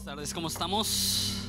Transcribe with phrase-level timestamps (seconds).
[0.00, 1.39] Buenas tardes, ¿cómo estamos?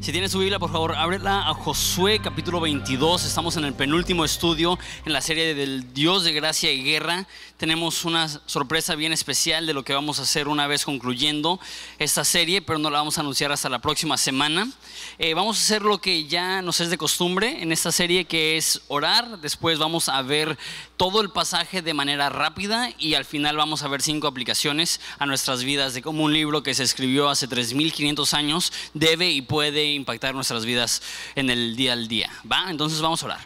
[0.00, 3.24] Si tienes su Biblia, por favor, ábrela a Josué capítulo 22.
[3.24, 7.26] Estamos en el penúltimo estudio en la serie del Dios de gracia y guerra.
[7.56, 11.58] Tenemos una sorpresa bien especial de lo que vamos a hacer una vez concluyendo
[11.98, 14.70] esta serie, pero no la vamos a anunciar hasta la próxima semana.
[15.18, 18.56] Eh, vamos a hacer lo que ya nos es de costumbre en esta serie, que
[18.56, 19.40] es orar.
[19.40, 20.56] Después vamos a ver
[20.96, 25.26] todo el pasaje de manera rápida y al final vamos a ver cinco aplicaciones a
[25.26, 29.87] nuestras vidas de cómo un libro que se escribió hace 3.500 años debe y puede
[29.94, 31.02] impactar nuestras vidas
[31.34, 32.30] en el día al día.
[32.50, 32.70] ¿Va?
[32.70, 33.40] Entonces vamos a orar.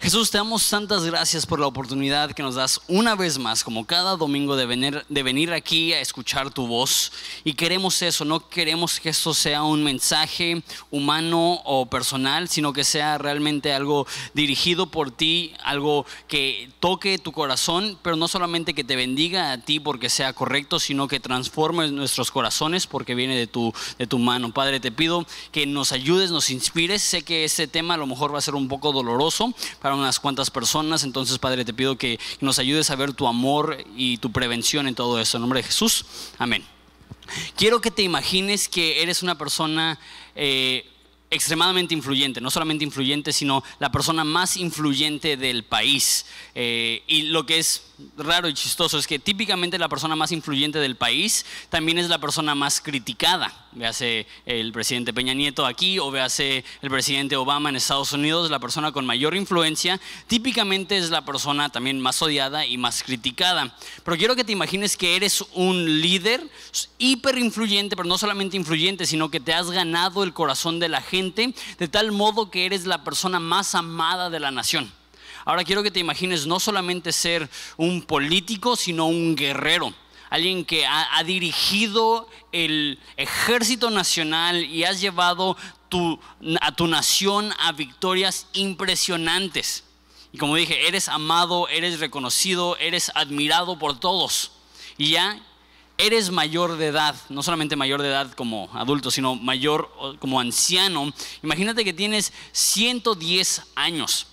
[0.00, 3.84] Jesús, te damos tantas gracias por la oportunidad que nos das una vez más, como
[3.84, 7.10] cada domingo, de venir, de venir aquí a escuchar tu voz.
[7.42, 12.84] Y queremos eso, no queremos que esto sea un mensaje humano o personal, sino que
[12.84, 18.84] sea realmente algo dirigido por ti, algo que toque tu corazón, pero no solamente que
[18.84, 23.48] te bendiga a ti porque sea correcto, sino que transforme nuestros corazones porque viene de
[23.48, 24.54] tu, de tu mano.
[24.54, 27.02] Padre, te pido que nos ayudes, nos inspires.
[27.02, 30.20] Sé que este tema a lo mejor va a ser un poco doloroso para unas
[30.20, 31.04] cuantas personas.
[31.04, 34.94] Entonces, Padre, te pido que nos ayudes a ver tu amor y tu prevención en
[34.94, 35.36] todo eso.
[35.36, 36.04] En nombre de Jesús,
[36.38, 36.64] amén.
[37.56, 39.98] Quiero que te imagines que eres una persona
[40.34, 40.86] eh,
[41.30, 46.26] extremadamente influyente, no solamente influyente, sino la persona más influyente del país.
[46.54, 50.78] Eh, y lo que es raro y chistoso es que típicamente la persona más influyente
[50.78, 53.66] del país también es la persona más criticada.
[53.72, 58.60] Véase el presidente Peña Nieto aquí o véase el presidente Obama en Estados Unidos, la
[58.60, 63.76] persona con mayor influencia, típicamente es la persona también más odiada y más criticada.
[64.04, 66.48] Pero quiero que te imagines que eres un líder
[66.98, 71.02] hiper influyente, pero no solamente influyente, sino que te has ganado el corazón de la
[71.02, 74.97] gente de tal modo que eres la persona más amada de la nación.
[75.48, 79.94] Ahora quiero que te imagines no solamente ser un político, sino un guerrero.
[80.28, 85.56] Alguien que ha, dirigido el ejército nacional y has llevado
[86.60, 89.84] a tu nación a victorias impresionantes.
[90.34, 94.50] Y como dije, eres amado, eres reconocido, eres admirado por todos.
[94.98, 95.40] Y ya
[95.96, 101.10] eres mayor de edad, no solamente mayor de edad como adulto, sino mayor como anciano.
[101.42, 104.26] Imagínate que tienes 110 años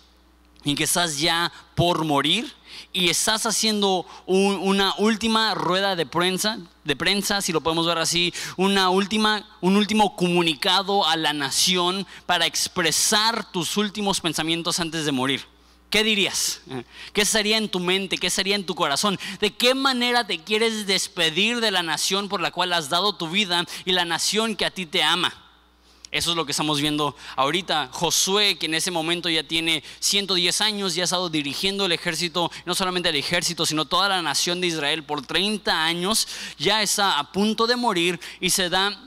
[0.66, 2.52] en que estás ya por morir
[2.92, 8.34] y estás haciendo una última rueda de prensa, de prensa, si lo podemos ver así,
[8.58, 15.12] una última, un último comunicado a la nación para expresar tus últimos pensamientos antes de
[15.12, 15.46] morir.
[15.90, 16.62] ¿Qué dirías?
[17.14, 18.18] ¿Qué sería en tu mente?
[18.18, 19.18] ¿Qué sería en tu corazón?
[19.40, 23.30] ¿De qué manera te quieres despedir de la nación por la cual has dado tu
[23.30, 25.45] vida y la nación que a ti te ama?
[26.16, 27.90] Eso es lo que estamos viendo ahorita.
[27.92, 32.50] Josué, que en ese momento ya tiene 110 años, ya ha estado dirigiendo el ejército,
[32.66, 36.26] no solamente el ejército, sino toda la nación de Israel por 30 años,
[36.58, 38.98] ya está a punto de morir y se da,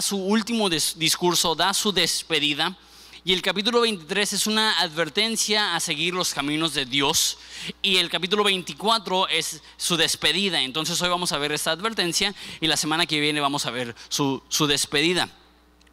[0.00, 2.74] su último discurso, da su despedida.
[3.22, 7.36] Y el capítulo 23 es una advertencia a seguir los caminos de Dios.
[7.82, 10.62] Y el capítulo 24 es su despedida.
[10.62, 13.94] Entonces hoy vamos a ver esta advertencia y la semana que viene vamos a ver
[14.08, 15.28] su despedida.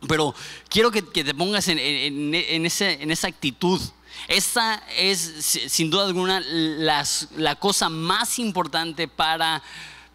[0.08, 0.34] Pero
[0.70, 3.82] quiero que, te pongas en, esa actitud.
[4.28, 5.20] Esta es
[5.68, 9.62] sin duda alguna la cosa más importante para,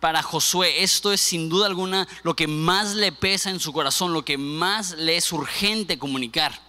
[0.00, 0.82] para Josué.
[0.82, 4.38] Esto es sin duda alguna lo que más le pesa en su corazón, lo que
[4.38, 6.67] más le es urgente comunicar.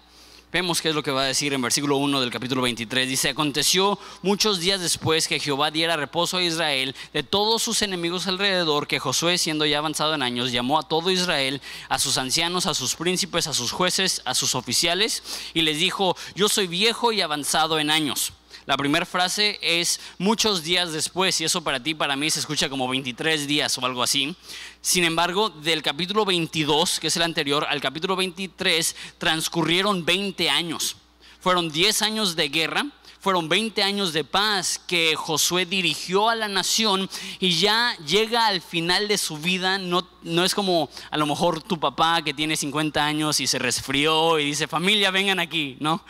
[0.51, 3.07] Vemos qué es lo que va a decir en versículo 1 del capítulo 23.
[3.07, 8.25] Dice, aconteció muchos días después que Jehová diera reposo a Israel de todos sus enemigos
[8.25, 12.65] alrededor, que Josué, siendo ya avanzado en años, llamó a todo Israel, a sus ancianos,
[12.65, 15.21] a sus príncipes, a sus jueces, a sus oficiales,
[15.53, 18.33] y les dijo, yo soy viejo y avanzado en años.
[18.69, 22.69] La primera frase es muchos días después, y eso para ti, para mí se escucha
[22.69, 24.35] como 23 días o algo así.
[24.79, 30.97] Sin embargo, del capítulo 22, que es el anterior, al capítulo 23, transcurrieron 20 años.
[31.39, 32.85] Fueron 10 años de guerra,
[33.19, 37.09] fueron 20 años de paz que Josué dirigió a la nación
[37.39, 39.77] y ya llega al final de su vida.
[39.77, 43.59] No, no es como a lo mejor tu papá que tiene 50 años y se
[43.59, 46.03] resfrió y dice, familia, vengan aquí, ¿no?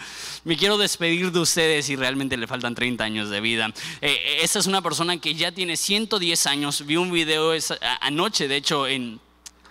[0.43, 3.73] Me quiero despedir de ustedes y realmente le faltan 30 años de vida.
[4.01, 6.85] Eh, esta es una persona que ya tiene 110 años.
[6.85, 7.53] Vi un video
[8.01, 9.19] anoche, de hecho, en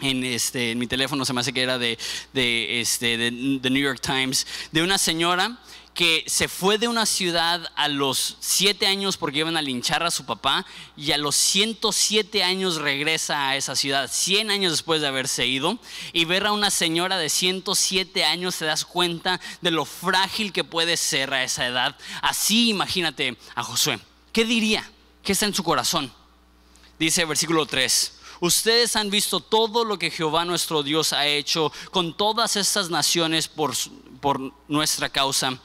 [0.00, 1.98] en, este, en mi teléfono se me hace que era de,
[2.32, 5.58] de, este, de, The New York Times, de una señora
[5.98, 10.12] que se fue de una ciudad a los siete años porque iban a linchar a
[10.12, 10.64] su papá
[10.96, 15.76] y a los 107 años regresa a esa ciudad, 100 años después de haberse ido,
[16.12, 20.62] y ver a una señora de 107 años te das cuenta de lo frágil que
[20.62, 21.96] puede ser a esa edad.
[22.22, 23.98] Así imagínate a Josué.
[24.32, 24.88] ¿Qué diría?
[25.24, 26.12] ¿Qué está en su corazón?
[26.96, 28.12] Dice versículo 3.
[28.38, 33.48] ustedes han visto todo lo que Jehová nuestro Dios ha hecho con todas estas naciones
[33.48, 33.74] por,
[34.20, 35.58] por nuestra causa.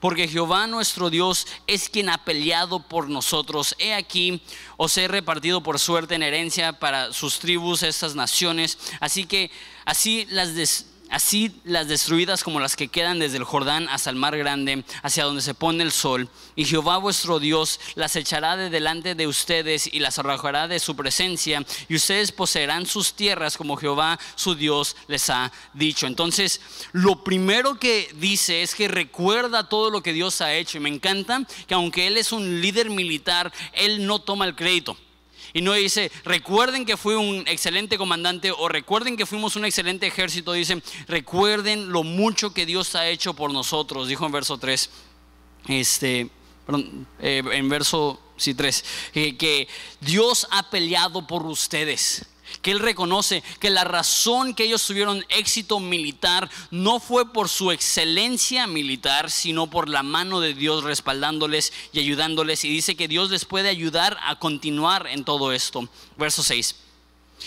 [0.00, 3.74] Porque Jehová nuestro Dios es quien ha peleado por nosotros.
[3.78, 4.42] He aquí,
[4.76, 8.78] os he repartido por suerte en herencia para sus tribus estas naciones.
[9.00, 9.50] Así que
[9.84, 14.16] así las des así las destruidas como las que quedan desde el Jordán hasta el
[14.16, 16.28] mar grande, hacia donde se pone el sol.
[16.56, 20.96] Y Jehová vuestro Dios las echará de delante de ustedes y las arrojará de su
[20.96, 26.06] presencia, y ustedes poseerán sus tierras como Jehová su Dios les ha dicho.
[26.06, 26.60] Entonces,
[26.92, 30.88] lo primero que dice es que recuerda todo lo que Dios ha hecho, y me
[30.88, 34.96] encanta que aunque Él es un líder militar, Él no toma el crédito.
[35.52, 40.06] Y no dice, recuerden que fui un excelente comandante o recuerden que fuimos un excelente
[40.06, 40.52] ejército.
[40.52, 44.08] Dice, recuerden lo mucho que Dios ha hecho por nosotros.
[44.08, 44.90] Dijo en verso 3,
[45.68, 46.30] este,
[46.66, 49.68] perdón, eh, en verso sí, 3, eh, que
[50.00, 52.26] Dios ha peleado por ustedes
[52.62, 57.70] que él reconoce que la razón que ellos tuvieron éxito militar no fue por su
[57.70, 62.64] excelencia militar, sino por la mano de Dios respaldándoles y ayudándoles.
[62.64, 65.88] Y dice que Dios les puede ayudar a continuar en todo esto.
[66.16, 66.76] Verso 6.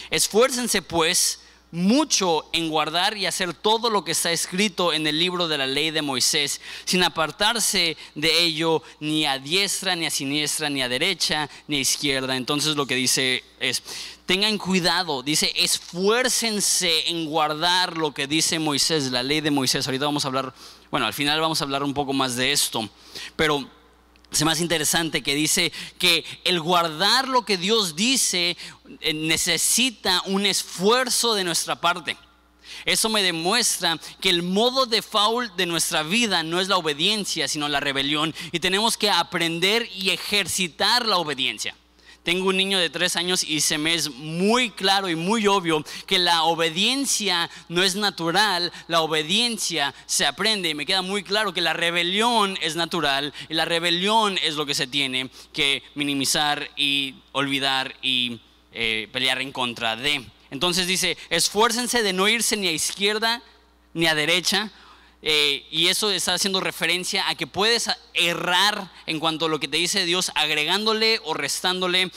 [0.10, 1.40] Esfuércense pues
[1.74, 5.66] mucho en guardar y hacer todo lo que está escrito en el libro de la
[5.66, 10.90] ley de Moisés, sin apartarse de ello ni a diestra, ni a siniestra, ni a
[10.90, 12.38] derecha, ni a izquierda.
[12.38, 13.82] Entonces lo que dice es,
[14.26, 19.86] tengan cuidado, dice, esfuércense en guardar lo que dice Moisés, la ley de Moisés.
[19.86, 20.54] Ahorita vamos a hablar,
[20.92, 22.90] bueno, al final vamos a hablar un poco más de esto,
[23.36, 23.70] pero
[24.32, 28.58] es más interesante que dice que el guardar lo que Dios dice
[29.02, 32.18] eh, necesita un esfuerzo de nuestra parte.
[32.86, 37.48] Eso me demuestra que el modo de faul de nuestra vida no es la obediencia,
[37.48, 38.34] sino la rebelión.
[38.52, 41.76] Y tenemos que aprender y ejercitar la obediencia.
[42.24, 45.84] Tengo un niño de tres años y se me es muy claro y muy obvio
[46.08, 51.54] que la obediencia no es natural, la obediencia se aprende y me queda muy claro
[51.54, 56.70] que la rebelión es natural y la rebelión es lo que se tiene que minimizar
[56.78, 58.40] y olvidar y
[58.72, 60.26] eh, pelear en contra de.
[60.50, 63.42] Entonces dice, esfuércense de no irse ni a izquierda
[63.94, 64.72] ni a derecha,
[65.26, 69.70] eh, y eso está haciendo referencia a que puedes errar en cuanto a lo que
[69.70, 72.12] te dice Dios, agregándole o restándole,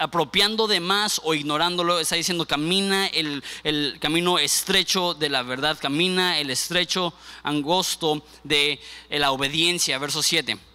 [0.00, 2.00] apropiando de más o ignorándolo.
[2.00, 7.14] Está diciendo, camina el, el camino estrecho de la verdad, camina el estrecho
[7.44, 9.98] angosto de la obediencia.
[9.98, 10.67] Verso 7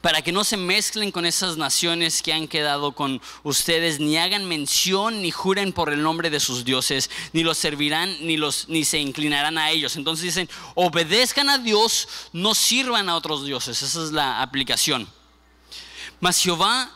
[0.00, 4.46] para que no se mezclen con esas naciones que han quedado con ustedes, ni hagan
[4.46, 8.84] mención, ni juren por el nombre de sus dioses, ni los servirán, ni, los, ni
[8.84, 9.96] se inclinarán a ellos.
[9.96, 13.82] Entonces dicen, obedezcan a Dios, no sirvan a otros dioses.
[13.82, 15.08] Esa es la aplicación.
[16.20, 16.90] Mas Jehová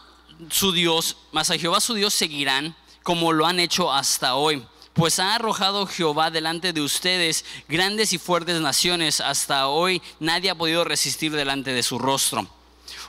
[0.50, 4.64] su Dios, mas a Jehová su Dios seguirán como lo han hecho hasta hoy.
[4.92, 9.20] Pues ha arrojado Jehová delante de ustedes grandes y fuertes naciones.
[9.20, 12.46] Hasta hoy nadie ha podido resistir delante de su rostro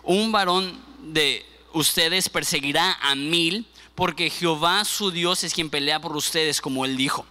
[0.04, 3.66] un varón de ustedes perseguirá a mil,
[3.96, 7.26] porque Jehová su Dios es quien pelea por ustedes, como él dijo.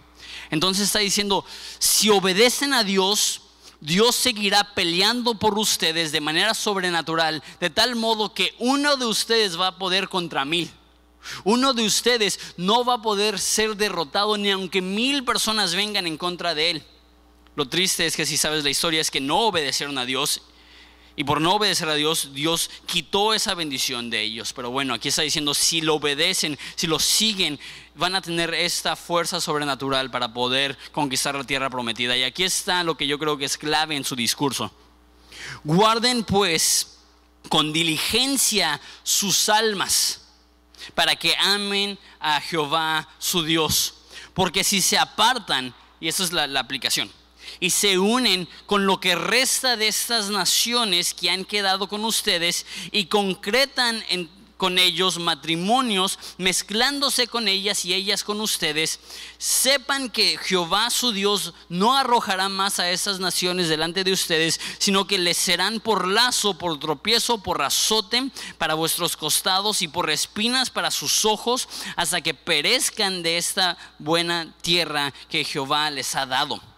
[0.49, 1.45] Entonces está diciendo,
[1.79, 3.41] si obedecen a Dios,
[3.81, 9.59] Dios seguirá peleando por ustedes de manera sobrenatural, de tal modo que uno de ustedes
[9.59, 10.71] va a poder contra mil.
[11.43, 16.17] Uno de ustedes no va a poder ser derrotado ni aunque mil personas vengan en
[16.17, 16.83] contra de él.
[17.55, 20.41] Lo triste es que si sabes la historia es que no obedecieron a Dios
[21.15, 24.51] y por no obedecer a Dios, Dios quitó esa bendición de ellos.
[24.51, 27.59] Pero bueno, aquí está diciendo, si lo obedecen, si lo siguen,
[27.93, 32.17] van a tener esta fuerza sobrenatural para poder conquistar la tierra prometida.
[32.17, 34.71] Y aquí está lo que yo creo que es clave en su discurso.
[35.63, 36.97] Guarden pues
[37.47, 40.21] con diligencia sus almas
[40.95, 43.93] para que amen a Jehová su Dios.
[44.33, 47.11] Porque si se apartan, y esa es la, la aplicación,
[47.59, 52.65] y se unen con lo que resta de estas naciones que han quedado con ustedes
[52.91, 54.03] y concretan
[54.63, 58.97] con ellos matrimonios, mezclándose con ellas y ellas con ustedes,
[59.37, 65.05] sepan que Jehová su Dios no arrojará más a esas naciones delante de ustedes, sino
[65.05, 70.69] que les serán por lazo, por tropiezo, por azote para vuestros costados y por espinas
[70.69, 71.67] para sus ojos,
[71.97, 76.72] hasta que perezcan de esta buena tierra que Jehová les ha dado.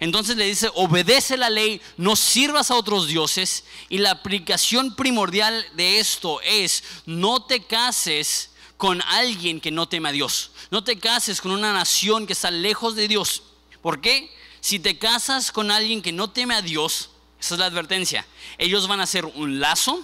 [0.00, 3.64] Entonces le dice, obedece la ley, no sirvas a otros dioses.
[3.88, 10.08] Y la aplicación primordial de esto es, no te cases con alguien que no teme
[10.08, 10.50] a Dios.
[10.70, 13.42] No te cases con una nación que está lejos de Dios.
[13.82, 14.34] ¿Por qué?
[14.60, 18.26] Si te casas con alguien que no teme a Dios, esa es la advertencia,
[18.58, 20.02] ellos van a ser un lazo,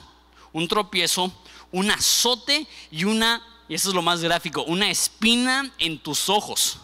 [0.53, 1.33] un tropiezo,
[1.73, 6.79] un azote y una y eso es lo más gráfico, una espina en tus ojos.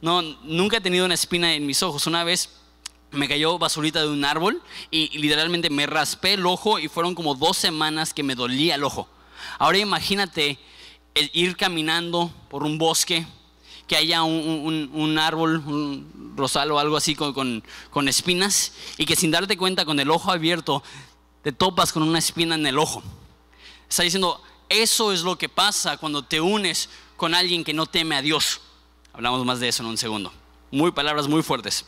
[0.00, 2.06] No, nunca he tenido una espina en mis ojos.
[2.06, 2.50] Una vez
[3.10, 7.34] me cayó basurita de un árbol y, literalmente me raspé el ojo y fueron como
[7.34, 9.08] dos semanas que me dolía el ojo.
[9.58, 10.58] Ahora imagínate
[11.14, 13.26] ir caminando por un bosque,
[13.88, 19.30] que haya un, árbol, un rosal o algo así con, con, espinas y que sin
[19.30, 20.82] darte cuenta con el ojo abierto
[21.42, 23.02] te topas con una espina en el ojo.
[23.88, 28.14] Está diciendo, eso es lo que pasa cuando te unes con alguien que no teme
[28.14, 28.60] a Dios.
[29.18, 30.32] Hablamos más de eso en un segundo.
[30.70, 31.84] Muy palabras muy fuertes.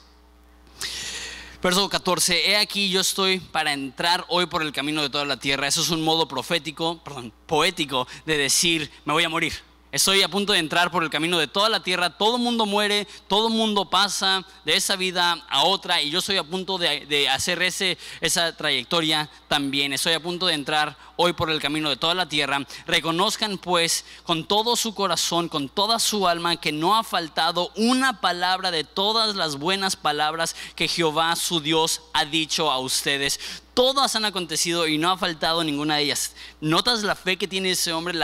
[1.63, 5.37] Verso 14, he aquí yo estoy para entrar hoy por el camino de toda la
[5.37, 5.69] tierra.
[5.69, 9.53] Eso es un modo profético, perdón, poético de decir, me voy a morir.
[9.93, 13.09] Estoy a punto de entrar por el camino de toda la tierra, todo mundo muere,
[13.27, 17.61] todo mundo pasa de esa vida a otra y yo estoy a punto de, hacer
[17.61, 19.93] ese, esa trayectoria también.
[19.93, 22.65] Estoy a punto de entrar hoy por el camino de toda la tierra.
[22.87, 28.21] Reconozcan pues con todo su corazón, con toda su alma, que no ha faltado una
[28.21, 33.41] palabra de todas las buenas palabras que Jehová su Dios ha dicho a ustedes
[33.75, 36.35] todas han acontecido y no ha faltado ninguna de ellas.
[36.61, 38.19] ¿Notas la fe que tiene ese hombre,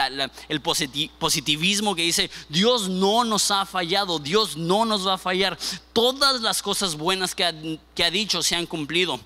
[0.49, 5.57] el positivismo que dice, Dios no nos ha fallado, Dios no nos va a fallar?
[5.93, 9.19] Todas las cosas buenas que ha, dicho se han cumplido.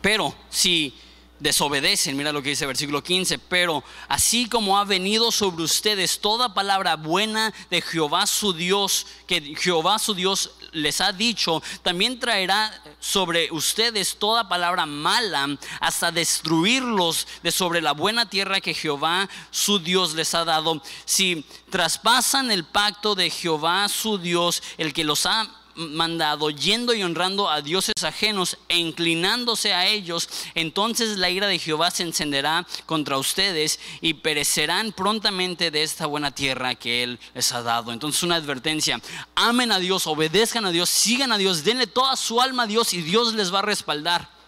[0.00, 0.94] Pero si
[1.40, 2.16] desobedecen.
[2.16, 3.38] Mira lo que dice el versículo 15.
[3.38, 9.40] Pero así como ha venido sobre ustedes toda palabra buena de Jehová su Dios, que
[9.56, 17.26] Jehová su Dios les ha dicho, también traerá sobre ustedes toda palabra mala hasta destruirlos
[17.42, 20.82] de sobre la buena tierra que Jehová su Dios les ha dado.
[21.04, 27.02] Si traspasan el pacto de Jehová su Dios, el que los ha mandado, yendo y
[27.02, 32.66] honrando a dioses ajenos e inclinándose a ellos, entonces la ira de Jehová se encenderá
[32.86, 37.92] contra ustedes y perecerán prontamente de esta buena tierra que Él les ha dado.
[37.92, 39.00] Entonces una advertencia,
[39.34, 42.92] amen a Dios, obedezcan a Dios, sigan a Dios, denle toda su alma a Dios
[42.92, 44.39] y Dios les va a respaldar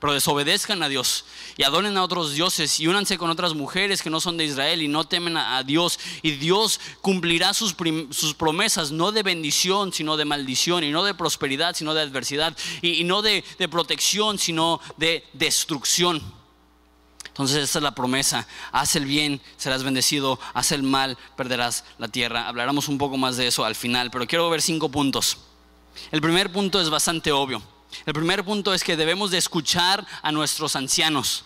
[0.00, 1.26] pero desobedezcan a Dios
[1.58, 4.80] y adoren a otros dioses y únanse con otras mujeres que no son de Israel
[4.80, 6.00] y no temen a, Dios.
[6.22, 7.74] Y Dios cumplirá sus,
[8.34, 13.04] promesas, no de bendición, sino de maldición, y no de prosperidad, sino de adversidad, y,
[13.04, 16.22] no de, de protección, sino de destrucción.
[17.28, 18.46] Entonces esta es la promesa.
[18.72, 20.38] Haz el bien, serás bendecido.
[20.54, 22.48] Haz el mal, perderás la tierra.
[22.48, 25.36] Hablaremos un poco más de eso al final, pero quiero ver cinco puntos.
[26.10, 27.62] El primer punto es bastante obvio.
[28.06, 31.44] El primer punto es que debemos de escuchar a nuestros ancianos.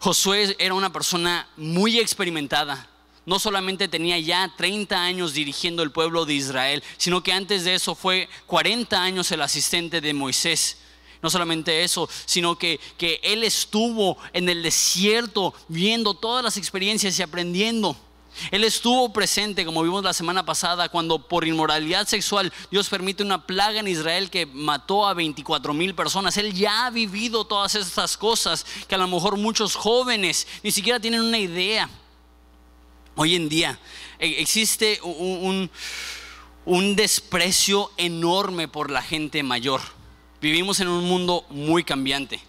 [0.00, 2.88] Josué era una persona muy experimentada.
[3.24, 7.74] No solamente tenía ya 30 años dirigiendo el pueblo de Israel, sino que antes de
[7.74, 10.78] eso fue 40 años el asistente de Moisés.
[11.22, 17.18] No solamente eso, sino que, que él estuvo en el desierto viendo todas las experiencias
[17.18, 17.96] y aprendiendo.
[18.50, 23.46] Él estuvo presente, como vimos la semana pasada, cuando por inmoralidad sexual Dios permite una
[23.46, 26.36] plaga en Israel que mató a 24 mil personas.
[26.36, 31.00] Él ya ha vivido todas estas cosas que a lo mejor muchos jóvenes ni siquiera
[31.00, 31.88] tienen una idea.
[33.14, 33.78] Hoy en día
[34.18, 35.70] e, existe un,
[36.96, 39.80] desprecio enorme por la gente mayor.
[40.40, 42.40] Vivimos en un mundo muy cambiante.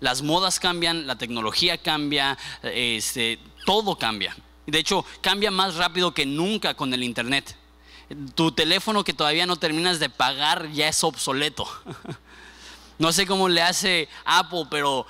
[0.00, 4.36] Las modas cambian, la tecnología cambia, este, todo cambia.
[4.66, 7.56] De hecho, cambia más rápido que nunca con el Internet.
[8.34, 11.66] Tu teléfono que todavía no terminas de pagar ya es obsoleto.
[12.96, 15.04] No sé cómo le hace Apple, pero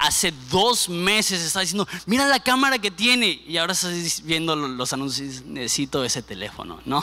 [0.00, 3.42] hace dos meses está diciendo, mira la cámara que tiene.
[3.46, 7.02] Y ahora estás viendo los anuncios, necesito ese teléfono, ¿no?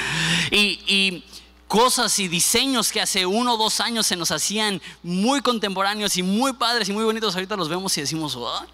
[0.50, 1.24] Y,
[1.66, 6.22] cosas y diseños que hace uno o dos años se nos hacían muy contemporáneos y
[6.22, 8.64] muy padres y muy bonitos, ahorita los vemos y decimos, oh,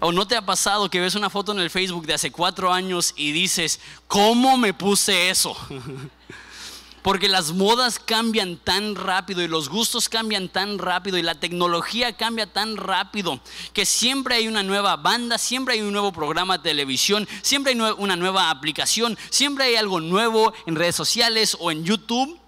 [0.00, 2.72] ¿O no te ha pasado que ves una foto en el Facebook de hace cuatro
[2.72, 5.56] años y dices, ¿cómo me puse eso?
[7.02, 12.16] Porque las modas cambian tan rápido y los gustos cambian tan rápido y la tecnología
[12.16, 13.40] cambia tan rápido
[13.72, 17.80] que siempre hay una nueva banda, siempre hay un nuevo programa de televisión, siempre hay
[17.96, 22.40] una nueva aplicación, siempre hay algo nuevo en redes sociales o en YouTube,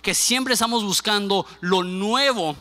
[0.00, 2.56] que siempre estamos buscando lo nuevo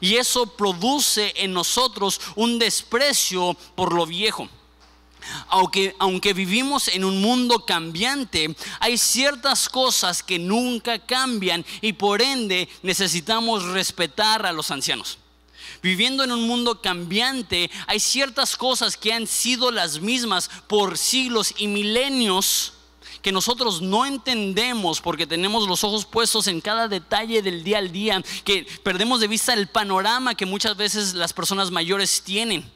[0.00, 4.48] y eso produce en nosotros un desprecio por lo viejo.
[5.48, 12.20] Aunque, aunque, vivimos en un mundo cambiante, hay ciertas cosas que nunca cambian y por
[12.20, 15.18] ende necesitamos respetar a los ancianos.
[15.82, 21.54] Viviendo en un mundo cambiante, hay ciertas cosas que han sido las mismas por siglos
[21.56, 22.74] y milenios
[23.22, 27.92] que nosotros no entendemos porque tenemos los ojos puestos en cada detalle del día al
[27.92, 32.70] día, que perdemos de vista el panorama que muchas veces las personas mayores tienen.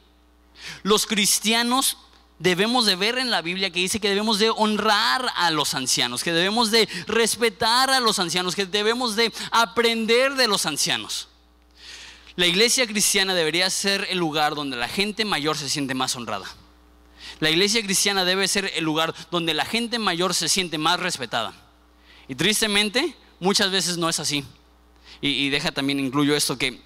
[0.83, 1.99] Los cristianos
[2.39, 6.23] debemos de ver en la Biblia que dice que debemos de honrar a los ancianos,
[6.23, 11.29] que debemos de respetar a los ancianos, que debemos de aprender de los ancianos.
[12.37, 16.47] La iglesia cristiana debería ser el lugar donde la gente mayor se siente más honrada.
[17.41, 21.55] La iglesia cristiana debe ser el lugar donde la gente mayor se siente más respetada.
[22.29, 24.45] Y tristemente, muchas veces no es así.
[25.21, 26.81] Y, deja también, incluyo esto, que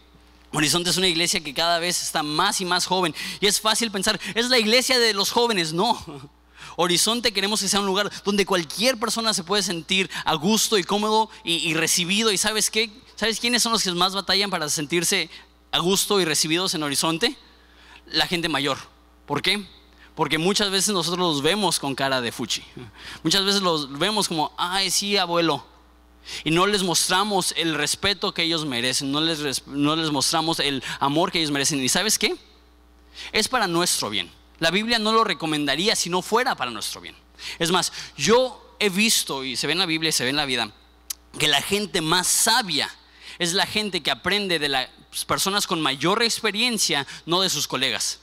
[0.53, 3.15] Horizonte es una iglesia que cada vez está más y más joven.
[3.41, 5.73] Y es fácil pensar, es la iglesia de los jóvenes.
[5.73, 5.99] No.
[6.77, 10.85] Horizonte queremos que sea un lugar donde cualquier persona se puede sentir a gusto y
[10.85, 12.31] cómodo y, recibido.
[12.31, 12.91] ¿Y sabes qué?
[13.17, 15.29] ¿Sabes quiénes son los que más batallan para sentirse
[15.73, 17.37] a gusto y recibidos en Horizonte?
[18.07, 18.79] La gente mayor.
[19.27, 19.67] ¿Por qué?
[20.21, 22.63] Porque muchas veces nosotros los vemos con cara de fuchi.
[23.23, 25.65] Muchas veces los vemos como, ay, sí, abuelo.
[26.45, 30.85] Y no les mostramos el respeto que ellos merecen, no les, no les mostramos el
[30.99, 31.83] amor que ellos merecen.
[31.83, 32.37] ¿Y sabes qué?
[33.33, 34.31] Es para nuestro bien.
[34.59, 37.17] La Biblia no lo recomendaría si no fuera para nuestro bien.
[37.59, 40.37] Es más, yo he visto, y se ve en la Biblia y se ve en
[40.37, 40.71] la vida,
[41.39, 42.95] que la gente más sabia
[43.39, 44.91] es la gente que aprende de las
[45.27, 48.21] personas con mayor experiencia, no de sus colegas.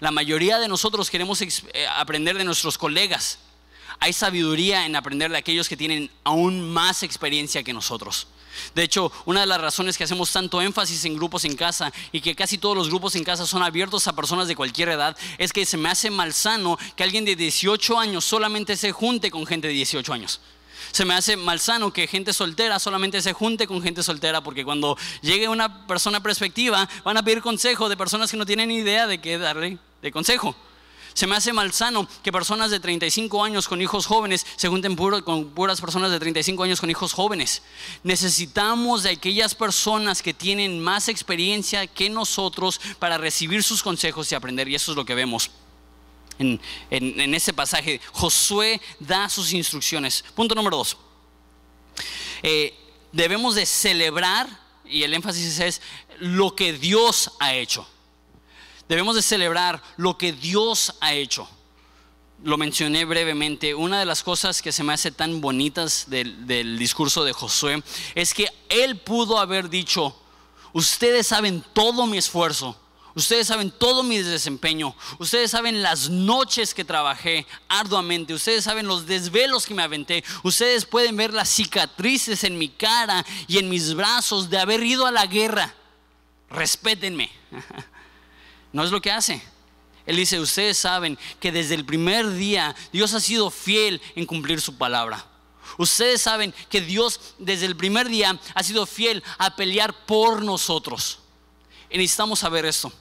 [0.00, 3.38] La mayoría de nosotros queremos eh, aprender de nuestros colegas.
[3.98, 8.26] Hay sabiduría en aprender de aquellos que tienen aún más experiencia que nosotros.
[8.74, 12.20] De hecho, una de las razones que hacemos tanto énfasis en grupos en casa y
[12.20, 15.52] que casi todos los grupos en casa son abiertos a personas de cualquier edad es
[15.52, 19.68] que se me hace malsano que alguien de 18 años solamente se junte con gente
[19.68, 20.40] de 18 años.
[20.92, 24.96] Se me hace malsano que gente soltera solamente se junte con gente soltera porque cuando
[25.20, 29.06] llegue una persona perspectiva van a pedir consejo de personas que no tienen ni idea
[29.06, 30.54] de qué darle de consejo.
[31.16, 35.48] Se me hace malsano que personas de 35 años con hijos jóvenes se junten con
[35.48, 37.62] puras personas de 35 años con hijos jóvenes.
[38.02, 44.34] Necesitamos de aquellas personas que tienen más experiencia que nosotros para recibir sus consejos y
[44.34, 44.68] aprender.
[44.68, 45.50] Y eso es lo que vemos
[46.38, 46.60] en,
[46.90, 47.98] en, ese pasaje.
[48.12, 50.22] Josué da sus instrucciones.
[50.34, 50.98] Punto número dos.
[52.42, 52.74] Eh,
[53.12, 54.48] debemos de celebrar,
[54.84, 55.80] y el énfasis es
[56.18, 57.88] lo que Dios ha hecho.
[58.88, 61.48] Debemos de celebrar lo que Dios ha hecho.
[62.44, 63.74] Lo mencioné brevemente.
[63.74, 67.82] Una de las cosas que se me hace tan bonitas del, discurso de Josué
[68.14, 70.14] es que él pudo haber dicho,
[70.72, 72.76] ustedes saben todo mi esfuerzo,
[73.16, 74.94] Ustedes saben todo mi desempeño.
[75.18, 78.34] Ustedes saben las noches que trabajé arduamente.
[78.34, 80.22] Ustedes saben los desvelos que me aventé.
[80.42, 85.06] Ustedes pueden ver las cicatrices en mi cara y en mis brazos de haber ido
[85.06, 85.74] a la guerra.
[86.50, 87.30] Respétenme.
[88.76, 89.42] No es lo que hace.
[90.04, 94.60] Él dice, ustedes saben que desde el primer día Dios ha sido fiel en cumplir
[94.60, 95.24] su palabra.
[95.78, 101.20] Ustedes saben que Dios desde el primer día ha sido fiel a pelear por nosotros.
[101.88, 102.92] Y necesitamos saber esto.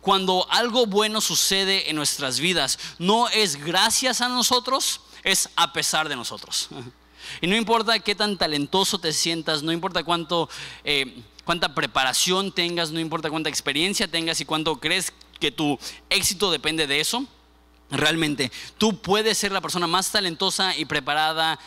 [0.00, 6.08] Cuando algo bueno sucede en nuestras vidas, no es gracias a nosotros, es a pesar
[6.08, 6.70] de nosotros.
[7.40, 10.48] Y no importa qué tan talentoso te sientas, no importa cuánto
[10.84, 16.50] eh, cuánta preparación tengas, no importa cuánta experiencia tengas y cuánto crees que tu éxito
[16.50, 17.24] depende de eso.
[17.90, 21.58] Realmente, tú puedes ser la persona más talentosa y preparada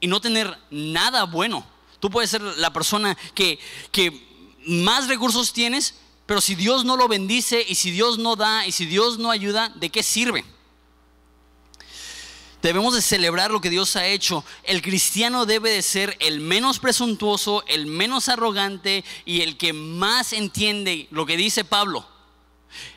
[0.00, 1.64] y no tener nada bueno.
[2.00, 3.58] Tú puedes ser la persona que,
[3.92, 4.26] que
[4.66, 5.94] más recursos tienes,
[6.26, 9.30] pero si Dios no lo bendice y si Dios no da y si Dios no
[9.30, 10.44] ayuda, ¿de qué sirve?
[12.62, 14.44] Debemos de celebrar lo que Dios ha hecho.
[14.64, 20.32] El cristiano debe de ser el menos presuntuoso, el menos arrogante y el que más
[20.32, 22.06] entiende lo que dice Pablo.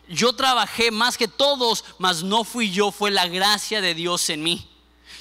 [0.09, 4.43] Yo trabajé más que todos, mas no fui yo, fue la gracia de Dios en
[4.43, 4.67] mí.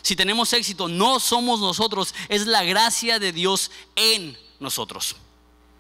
[0.03, 5.17] Si tenemos éxito, no somos nosotros, es la gracia de Dios en nosotros.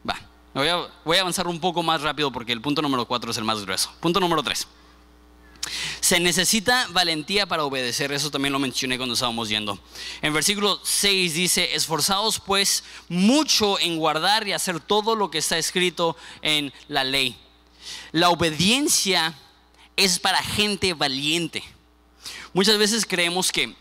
[0.08, 0.20] Va,
[0.52, 3.38] voy a, voy a avanzar un poco más rápido porque el punto número cuatro es
[3.38, 3.90] el más grueso.
[4.00, 4.68] Punto número tres.
[6.10, 9.78] Se necesita valentía para obedecer, eso también lo mencioné cuando estábamos yendo.
[10.22, 15.56] En versículo 6 dice, esforzados pues mucho en guardar y hacer todo lo que está
[15.56, 17.36] escrito en la ley.
[18.10, 19.38] La obediencia
[19.94, 21.62] es para gente valiente.
[22.54, 23.76] Muchas veces creemos que,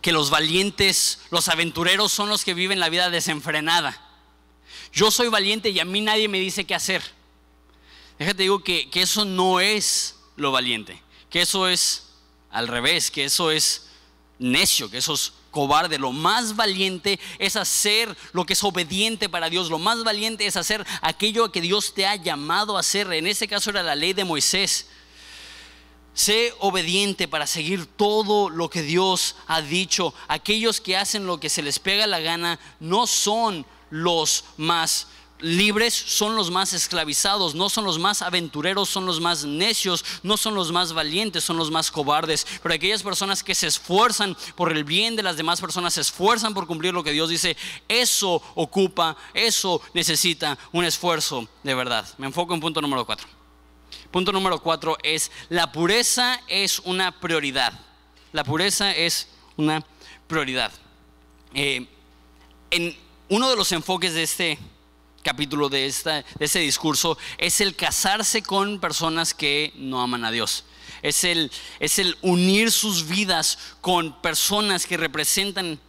[0.00, 4.00] que los valientes, los aventureros son los que viven la vida desenfrenada.
[4.92, 7.02] Yo soy valiente y a mí nadie me dice qué hacer.
[8.16, 12.04] Déjate digo que, que eso no es lo valiente, que eso es
[12.50, 13.86] al revés, que eso es
[14.38, 15.98] necio, que eso es cobarde.
[15.98, 19.70] Lo más valiente es hacer lo que es obediente para Dios.
[19.70, 23.10] Lo más valiente es hacer aquello que Dios te ha llamado a hacer.
[23.12, 24.88] En ese caso era la ley de Moisés.
[26.12, 30.14] Sé obediente para seguir todo lo que Dios ha dicho.
[30.28, 35.08] Aquellos que hacen lo que se les pega la gana no son los más
[35.40, 40.36] libres son los más esclavizados, no son los más aventureros, son los más necios, no
[40.36, 42.46] son los más valientes, son los más cobardes.
[42.62, 46.54] Pero aquellas personas que se esfuerzan por el bien de las demás personas, se esfuerzan
[46.54, 47.56] por cumplir lo que Dios dice,
[47.88, 52.06] eso ocupa, eso necesita un esfuerzo de verdad.
[52.18, 53.28] Me enfoco en punto número cuatro.
[54.10, 57.72] Punto número cuatro es, la pureza es una prioridad.
[58.32, 59.84] La pureza es una
[60.26, 60.72] prioridad.
[61.54, 61.86] Eh,
[62.70, 62.96] en
[63.28, 64.58] uno de los enfoques de este
[65.26, 70.30] capítulo, de, esta, de este discurso, es el casarse con personas que no aman a
[70.30, 70.62] Dios.
[71.02, 75.80] Es el, es el unir sus vidas con personas que representan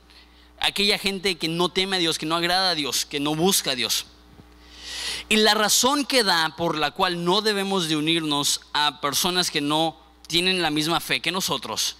[0.59, 3.71] aquella gente que no teme a Dios, que no agrada a Dios, que no busca
[3.71, 4.07] a Dios.
[5.29, 9.61] Y la razón que da por la cual no debemos de unirnos a personas que
[9.61, 11.95] no tienen la misma fe que nosotros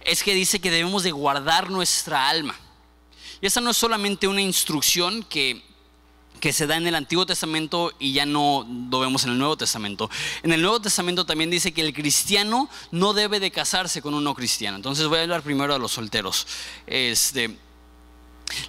[0.00, 2.58] es que dice que debemos de guardar nuestra alma.
[3.42, 5.67] Y esa no es solamente una instrucción que
[6.40, 9.56] que se da en el Antiguo Testamento y ya no lo vemos en el Nuevo
[9.56, 10.10] Testamento.
[10.42, 14.24] En el Nuevo Testamento también dice que el cristiano no debe de casarse con un
[14.24, 14.76] no cristiano.
[14.76, 16.46] Entonces voy a hablar primero de los solteros.
[16.86, 17.56] Este,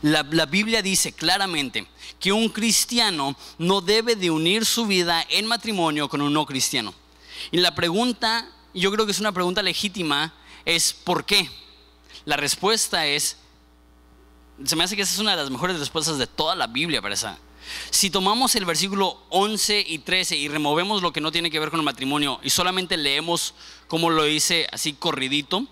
[0.02, 1.88] la, la, Biblia dice claramente
[2.20, 6.94] que un cristiano no debe de unir su vida en matrimonio con un no cristiano.
[7.52, 10.34] Y la pregunta, yo creo que es una pregunta legítima,
[10.66, 11.50] es ¿por qué?
[12.26, 13.38] La respuesta es,
[14.64, 17.02] se me hace que esa es una de las mejores respuestas de toda la Biblia
[17.02, 17.38] para esa,
[17.90, 21.70] si tomamos el versículo 11 y 13 y removemos lo que no tiene que ver
[21.70, 23.54] con el matrimonio y solamente leemos
[23.88, 25.66] como lo dice así corridito,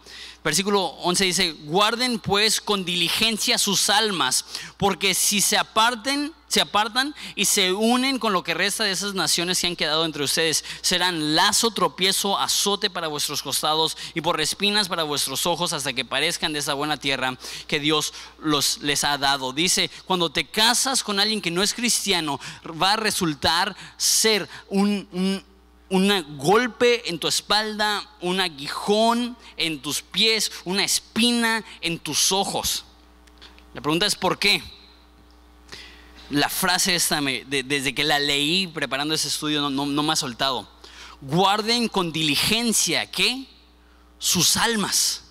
[0.48, 4.46] versículo 11 dice, guarden pues con diligencia sus almas,
[4.78, 9.14] porque si se aparten, se apartan y se unen con lo que resta de esas
[9.14, 14.40] naciones que han quedado entre ustedes, serán lazo, tropiezo, azote para vuestros costados y por
[14.40, 19.04] espinas para vuestros ojos hasta que parezcan de esa buena tierra que Dios los, les
[19.04, 19.52] ha dado.
[19.52, 22.40] Dice, cuando te casas con alguien que no es cristiano,
[22.82, 25.44] va a resultar ser un un
[25.90, 32.86] golpe en tu espalda, un aguijón en tus pies, una espina en tus ojos.
[33.74, 34.62] La pregunta es ¿por qué?
[36.30, 40.68] La frase esta, desde que la leí preparando ese estudio, no, no me ha soltado.
[41.22, 43.46] Guarden con diligencia, ¿qué?
[44.20, 45.24] Sus almas.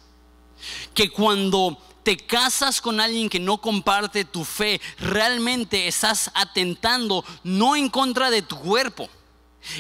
[0.95, 7.75] Que cuando te casas con alguien que no comparte tu fe, realmente estás atentando no
[7.75, 9.11] en contra de tu cuerpo,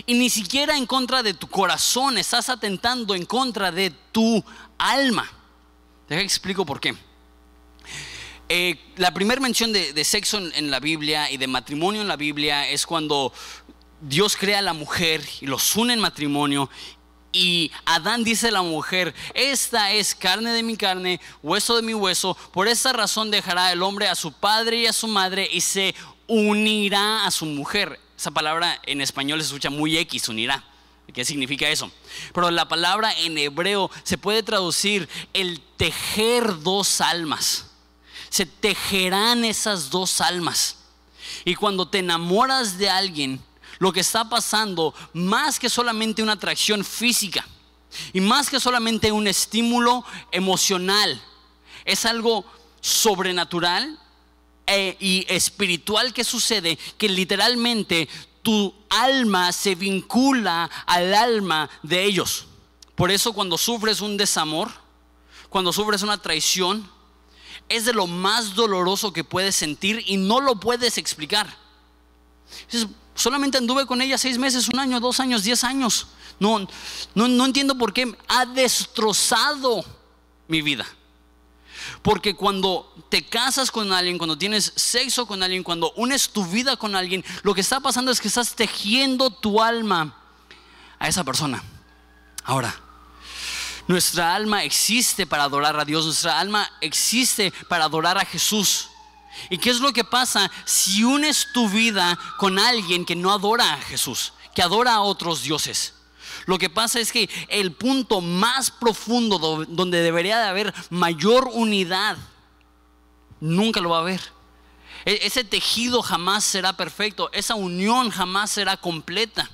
[0.07, 4.45] y ni siquiera en contra de tu corazón, estás atentando en contra de tu
[4.79, 5.31] alma.
[6.09, 6.95] Deja que explico por qué.
[8.49, 12.69] Eh, la primera mención de, sexo en, la Biblia y de matrimonio en la Biblia
[12.69, 13.33] es cuando
[14.01, 16.71] Dios crea a la mujer y los une en matrimonio
[17.33, 21.93] y Adán dice a la mujer, esta es carne de mi carne, hueso de mi
[21.93, 25.61] hueso, por esa razón dejará el hombre a su padre y a su madre y
[25.61, 25.95] se
[26.27, 28.01] unirá a su mujer.
[28.27, 30.65] Esa palabra en español se escucha muy X, unirá.
[31.15, 31.93] ¿Qué significa eso?
[32.35, 37.67] Pero la palabra en hebreo se puede traducir el tejer dos almas.
[38.29, 40.79] Se tejerán esas dos almas.
[41.45, 43.41] Y cuando te enamoras de alguien,
[43.79, 47.47] lo que está pasando, más que solamente una atracción física
[48.13, 51.23] y más que solamente un estímulo emocional,
[51.85, 52.45] es algo
[52.81, 54.01] sobrenatural
[54.67, 58.09] e, y espiritual que sucede, que literalmente
[58.43, 62.47] tu alma se vincula al alma de ellos.
[62.95, 64.71] Por eso cuando sufres un desamor,
[65.49, 66.89] cuando sufres una traición,
[67.69, 71.47] es de lo más doloroso que puedes sentir y no lo puedes explicar.
[73.15, 76.09] solamente anduve con ella seis meses, un año, dos años, diez años.
[76.39, 76.67] No,
[77.15, 79.85] no, no entiendo por qué ha destrozado
[80.49, 80.87] mi vida.
[82.03, 86.77] Porque cuando te casas con alguien, cuando tienes sexo con alguien, cuando unes tu vida
[86.77, 90.17] con alguien, lo que está pasando es que estás tejiendo tu alma
[90.99, 91.63] a esa persona.
[92.45, 92.75] Ahora,
[93.89, 98.89] nuestra alma existe para adorar a Dios, nuestra alma existe para adorar a Jesús.
[99.51, 103.75] ¿Y qué es lo que pasa si unes tu vida con alguien que no adora
[103.75, 105.96] a Jesús, que adora a otros dioses?
[106.47, 112.17] Lo que pasa es que el punto más profundo donde debería de haber mayor unidad,
[113.41, 114.21] nunca lo va a haber.
[115.05, 119.51] E, ese tejido jamás será perfecto, esa unión jamás será completa.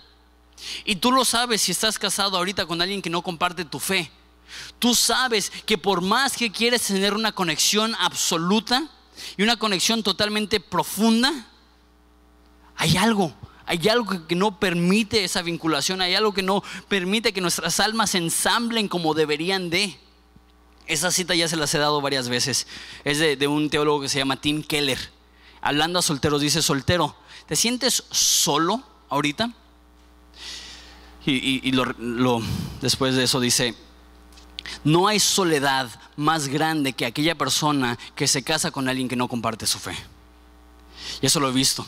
[0.85, 4.11] Y tú lo sabes si estás casado ahorita con alguien que no comparte tu fe.
[4.78, 8.87] Tú sabes que por más que quieres tener una conexión absoluta
[9.37, 11.46] y una conexión totalmente profunda,
[12.76, 13.35] hay algo,
[13.66, 18.11] hay algo que no permite esa vinculación, hay algo que no permite que nuestras almas
[18.11, 19.98] se ensamblen como deberían de.
[20.87, 22.66] Esa cita ya se las he dado varias veces.
[23.05, 24.98] Es de, un teólogo que se llama Tim Keller.
[25.61, 27.14] hablando a solteros, dice soltero,
[27.46, 29.53] ¿te sientes solo ahorita?
[31.25, 31.72] Y,
[32.81, 33.77] después de eso dice,
[34.83, 39.29] no hay soledad más grande que aquella persona que se casa con alguien que no
[39.29, 39.96] comparte su fe.
[41.20, 41.87] Y eso lo he visto.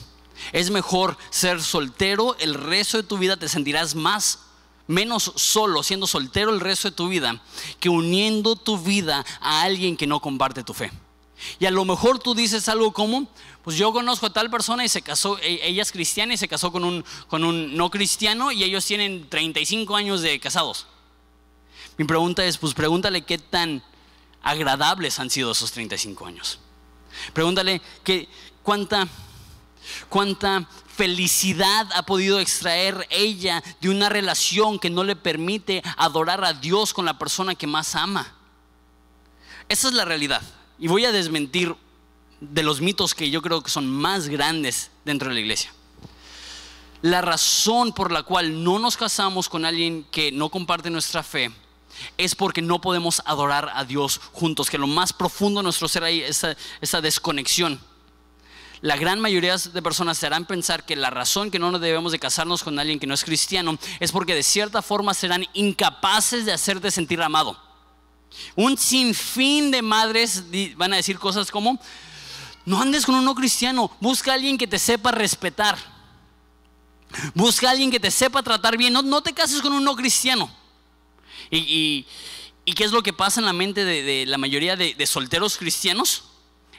[0.53, 4.41] Es mejor ser soltero el resto de tu vida, te sentirás más
[4.87, 7.41] menos solo siendo soltero el resto de tu vida
[7.81, 10.91] que uniendo tu vida a alguien que no comparte tu fe.
[11.59, 13.29] Y a lo mejor tú dices algo como,
[13.63, 16.49] pues yo conozco a tal persona y se casó, e, ella es cristiana y se
[16.49, 20.87] casó con un, con un no cristiano y ellos tienen 35 años de casados.
[21.97, 23.83] Mi pregunta es, pues pregúntale qué tan
[24.43, 26.59] agradables han sido esos 35 años.
[27.33, 28.29] Pregúntale qué,
[28.63, 29.09] cuánta,
[30.09, 36.53] cuánta felicidad ha podido extraer ella de una relación que no le permite adorar a
[36.53, 38.35] Dios con la persona que más ama.
[39.69, 40.43] Esa es la realidad.
[40.79, 41.75] Y voy a desmentir
[42.41, 45.73] de los mitos que yo creo que son más grandes dentro de la iglesia.
[47.03, 51.53] La razón por la cual no nos casamos con alguien que no comparte nuestra fe
[52.17, 56.05] es porque no podemos adorar a Dios juntos, que lo más profundo de nuestro ser
[56.05, 57.81] hay esa, esa desconexión.
[58.85, 62.19] La gran mayoría de personas se harán pensar que la razón que no debemos de
[62.19, 66.53] casarnos con alguien que no es cristiano es porque de cierta forma serán incapaces de
[66.53, 67.59] hacerte sentir amado.
[68.55, 70.45] Un sinfín de madres
[70.77, 71.81] van a decir cosas como,
[72.67, 75.79] no andes con un no cristiano, busca a alguien que te sepa respetar.
[77.33, 78.93] Busca a alguien que te sepa tratar bien.
[78.93, 80.55] No, te cases con un no cristiano.
[81.51, 82.05] Y,
[82.67, 86.34] qué es lo que pasa en la mente de, la mayoría de, de solteros cristianos?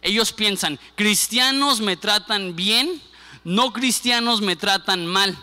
[0.06, 3.02] Ellos piensan, cristianos me tratan bien,
[3.44, 5.36] no cristianos me tratan mal.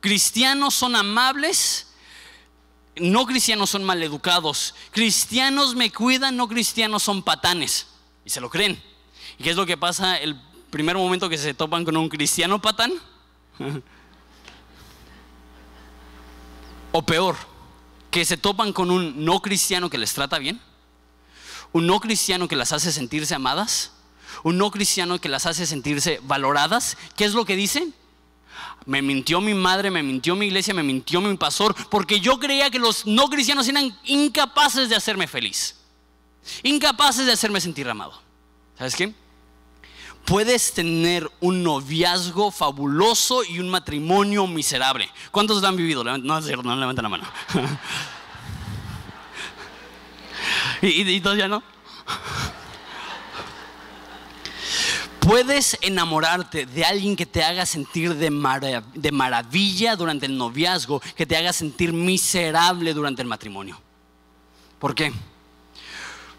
[0.00, 1.86] Cristianos son amables,
[2.96, 4.74] no cristianos son maleducados.
[4.90, 7.86] Cristianos me cuidan, no cristianos son patanes.
[8.26, 8.78] Y se lo creen.
[9.38, 10.38] ¿Y qué es lo que pasa el
[10.68, 12.92] primer momento que se topan con un cristiano patán?
[16.92, 17.36] o peor,
[18.10, 20.60] que se topan con un no cristiano que les trata bien.
[21.72, 23.93] Un no cristiano que las hace sentirse amadas.
[24.42, 26.96] Un no cristiano que las hace sentirse valoradas.
[27.16, 27.94] ¿Qué es lo que dicen?
[28.86, 32.70] Me mintió mi madre, me mintió mi iglesia, me mintió mi pastor, porque yo creía
[32.70, 35.76] que los no cristianos eran incapaces de hacerme feliz,
[36.62, 38.20] incapaces de hacerme sentir amado.
[38.76, 39.14] ¿Sabes qué?
[40.24, 45.08] Puedes tener un noviazgo fabuloso y un matrimonio miserable.
[45.30, 46.02] ¿Cuántos lo han vivido?
[46.02, 47.24] No, no, levanten la mano.
[50.82, 51.62] y, y, y todos ya no.
[55.24, 58.30] Puedes enamorarte de alguien que te haga sentir de,
[59.10, 63.80] maravilla durante el noviazgo, que te haga sentir miserable durante el matrimonio.
[64.78, 65.14] ¿Por qué?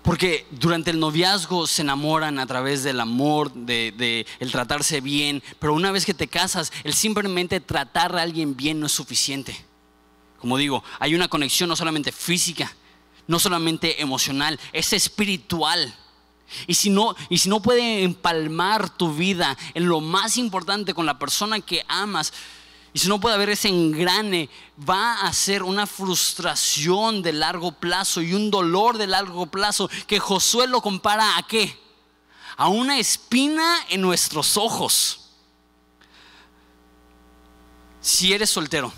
[0.03, 5.73] Porque durante el noviazgo se enamoran a través del amor, de, el tratarse bien, pero
[5.73, 9.57] una vez que te casas, el simplemente tratar a alguien bien no es suficiente.
[10.39, 12.71] Como digo, hay una conexión no solamente física,
[13.25, 15.91] no solamente emocional, es espiritual.
[16.67, 21.05] Y si, no, y si no puede empalmar tu vida en lo más importante con
[21.05, 22.33] la persona que amas,
[22.95, 24.49] y si no puede haber ese engrane,
[24.89, 30.17] va a ser una frustración de largo plazo y un dolor de largo plazo que
[30.17, 31.77] Josué lo compara a qué?
[32.55, 35.31] A una espina en nuestros ojos.
[37.99, 38.93] Si eres soltero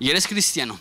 [0.00, 0.76] y eres cristiano,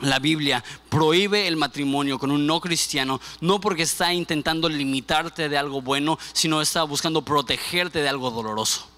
[0.00, 5.58] la Biblia prohíbe el matrimonio con un no cristiano, no porque está intentando limitarte de
[5.58, 8.88] algo bueno, sino está buscando protegerte de algo doloroso.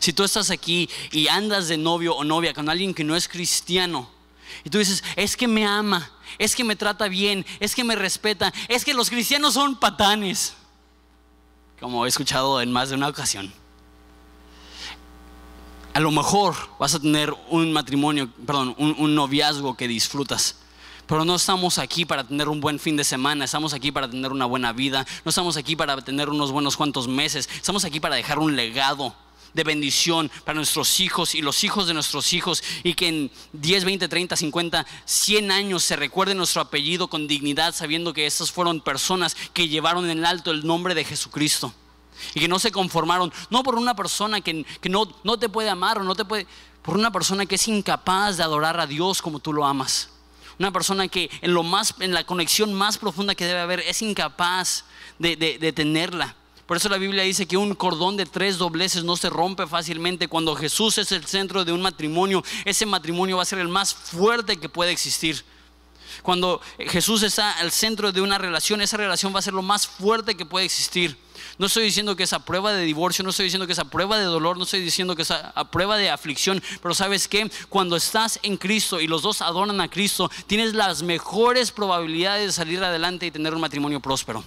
[0.00, 3.28] Si tú estás aquí y andas de novio o novia con alguien que no es
[3.28, 4.08] cristiano,
[4.64, 7.96] y tú dices, es que me ama, es que me trata bien, es que me
[7.96, 10.54] respeta, es que los cristianos son patanes,
[11.80, 13.52] como he escuchado en más de una ocasión
[15.94, 20.56] a lo mejor vas a tener un matrimonio, perdón, un, noviazgo que disfrutas.
[21.06, 24.32] Pero no estamos aquí para tener un buen fin de semana, estamos aquí para tener
[24.32, 28.16] una buena vida, no estamos aquí para tener unos buenos cuantos meses, estamos aquí para
[28.16, 29.14] dejar un legado
[29.52, 33.84] de bendición para nuestros hijos y los hijos de nuestros hijos y que en 10,
[33.84, 38.80] 20, 30, 50, 100 años se recuerde nuestro apellido con dignidad sabiendo que esas fueron
[38.80, 41.72] personas que llevaron en alto el nombre de Jesucristo
[42.34, 45.98] y que no se conformaron, no por una persona que, no, no te puede amar
[45.98, 46.46] o no te puede,
[46.82, 50.10] por una persona que es incapaz de adorar a Dios como tú lo amas.
[50.58, 54.02] Una persona que en, lo más, en la conexión más profunda que debe haber es
[54.02, 54.84] incapaz
[55.18, 56.36] de, de tenerla.
[56.66, 60.28] Por eso la Biblia dice que un cordón de tres dobleces no se rompe fácilmente.
[60.28, 63.92] Cuando Jesús es el centro de un matrimonio, ese matrimonio va a ser el más
[63.92, 65.44] fuerte que puede existir.
[66.22, 69.86] Cuando Jesús está al centro de una relación, esa relación va a ser lo más
[69.86, 71.18] fuerte que puede existir.
[71.56, 74.24] No estoy diciendo que esa prueba de divorcio, no estoy diciendo que esa prueba de
[74.24, 78.56] dolor, no estoy diciendo que esa prueba de aflicción, pero sabes que cuando estás en
[78.56, 83.30] Cristo y los dos adoran a Cristo, tienes las mejores probabilidades de salir adelante y
[83.30, 84.42] tener un matrimonio próspero.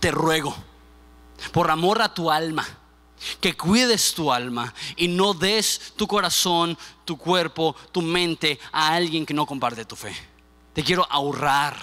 [0.00, 0.56] Te ruego,
[1.52, 2.66] por amor a tu alma,
[3.40, 9.24] que cuides tu alma y no des tu corazón, tu cuerpo, tu mente a alguien
[9.24, 10.14] que no comparte tu fe.
[10.72, 11.76] Te quiero ahorrar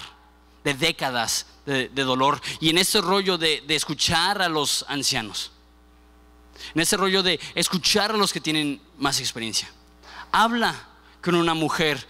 [0.62, 5.52] de décadas de, dolor y en ese rollo de, escuchar a los ancianos,
[6.74, 9.70] en ese rollo de escuchar a los que tienen más experiencia.
[10.30, 10.74] Habla
[11.20, 12.04] con una mujer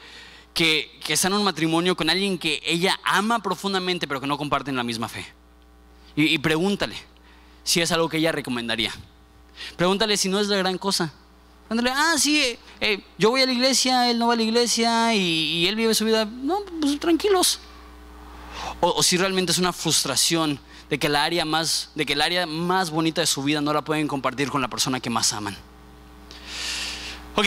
[0.55, 4.77] que, está en un matrimonio con alguien que ella ama profundamente pero que no comparten
[4.77, 5.27] la misma fe.
[6.15, 6.97] Y, pregúntale
[7.65, 8.93] si es algo que ella recomendaría.
[9.77, 11.13] Pregúntale si no es la gran cosa.
[11.69, 14.43] Pregúntale, ah, sí, eh, eh, yo voy a la iglesia, él no va a la
[14.43, 16.27] iglesia y, y él vive su vida.
[16.27, 17.61] No, pues tranquilos
[18.85, 20.59] o, si realmente es una frustración
[20.91, 23.73] de que, la área más, de que el área más bonita de su vida no
[23.73, 25.57] la pueden compartir con la persona que más aman.
[27.37, 27.47] Ok,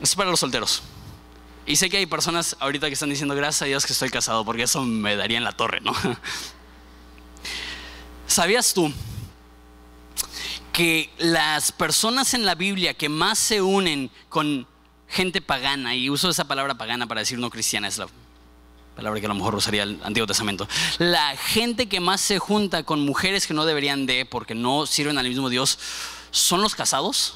[0.00, 0.82] es para los solteros.
[1.66, 4.46] Y sé que hay personas ahorita que están diciendo, gracias a Dios que estoy casado,
[4.46, 5.92] porque eso me daría en la torre, ¿no?
[8.26, 8.90] ¿Sabías tú
[10.72, 14.66] que las personas en la Biblia que más se unen con
[15.06, 18.08] gente pagana, y uso esa palabra pagana para decir no cristiana, es la
[18.94, 22.82] palabra que a lo mejor usaría el Antiguo Testamento, la gente que más se junta
[22.82, 25.78] con mujeres que no deberían de, porque no sirven al mismo Dios,
[26.30, 27.34] son los casados,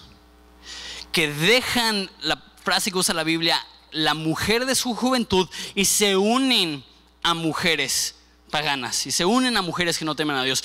[1.13, 6.17] que dejan la frase que usa la Biblia, la mujer de su juventud, y se
[6.17, 6.85] unen
[7.23, 8.17] a mujeres
[8.51, 10.63] paganas, y se unen a mujeres que no temen a Dios.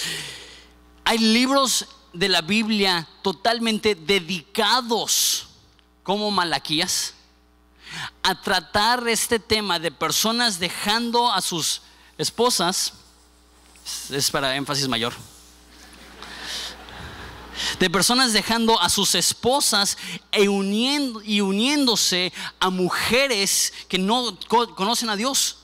[1.05, 5.47] Hay libros de la Biblia totalmente dedicados
[6.03, 7.13] como Malaquías
[8.23, 11.81] a tratar este tema de personas dejando a sus
[12.17, 12.93] esposas,
[14.09, 15.13] es para énfasis mayor,
[17.79, 19.97] de personas dejando a sus esposas
[20.31, 25.57] e uniendo, y uniéndose a mujeres que no conocen a Dios,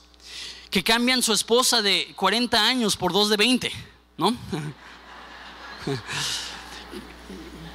[0.70, 3.72] que cambian su esposa de 40 años por dos de 20,
[4.18, 4.36] ¿no?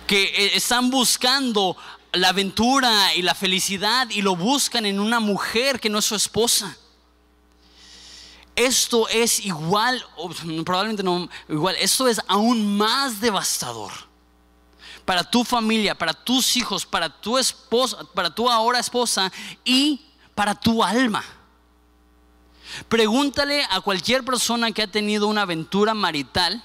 [0.06, 1.76] que eh, están buscando
[2.12, 6.14] la aventura y la felicidad y lo buscan en una mujer que no es su
[6.14, 6.76] esposa.
[8.54, 10.04] Esto es igual,
[10.64, 13.92] probablemente no igual, esto es aún más devastador
[15.06, 19.32] para tu familia, para tus hijos, para tu esposa, para tu ahora esposa
[19.64, 20.02] y
[20.34, 21.24] para tu alma.
[22.88, 26.62] Pregúntale a cualquier persona que ha tenido una aventura marital,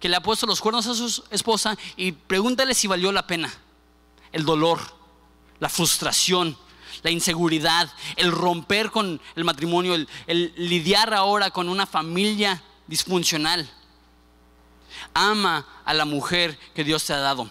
[0.00, 3.52] que le ha puesto los cuernos a su esposa y pregúntale si valió la pena
[4.32, 4.80] el dolor,
[5.58, 6.56] la frustración,
[7.02, 13.68] la inseguridad, el romper con el matrimonio, el, lidiar ahora con una familia disfuncional.
[15.14, 17.50] Ama a la mujer que Dios te ha dado.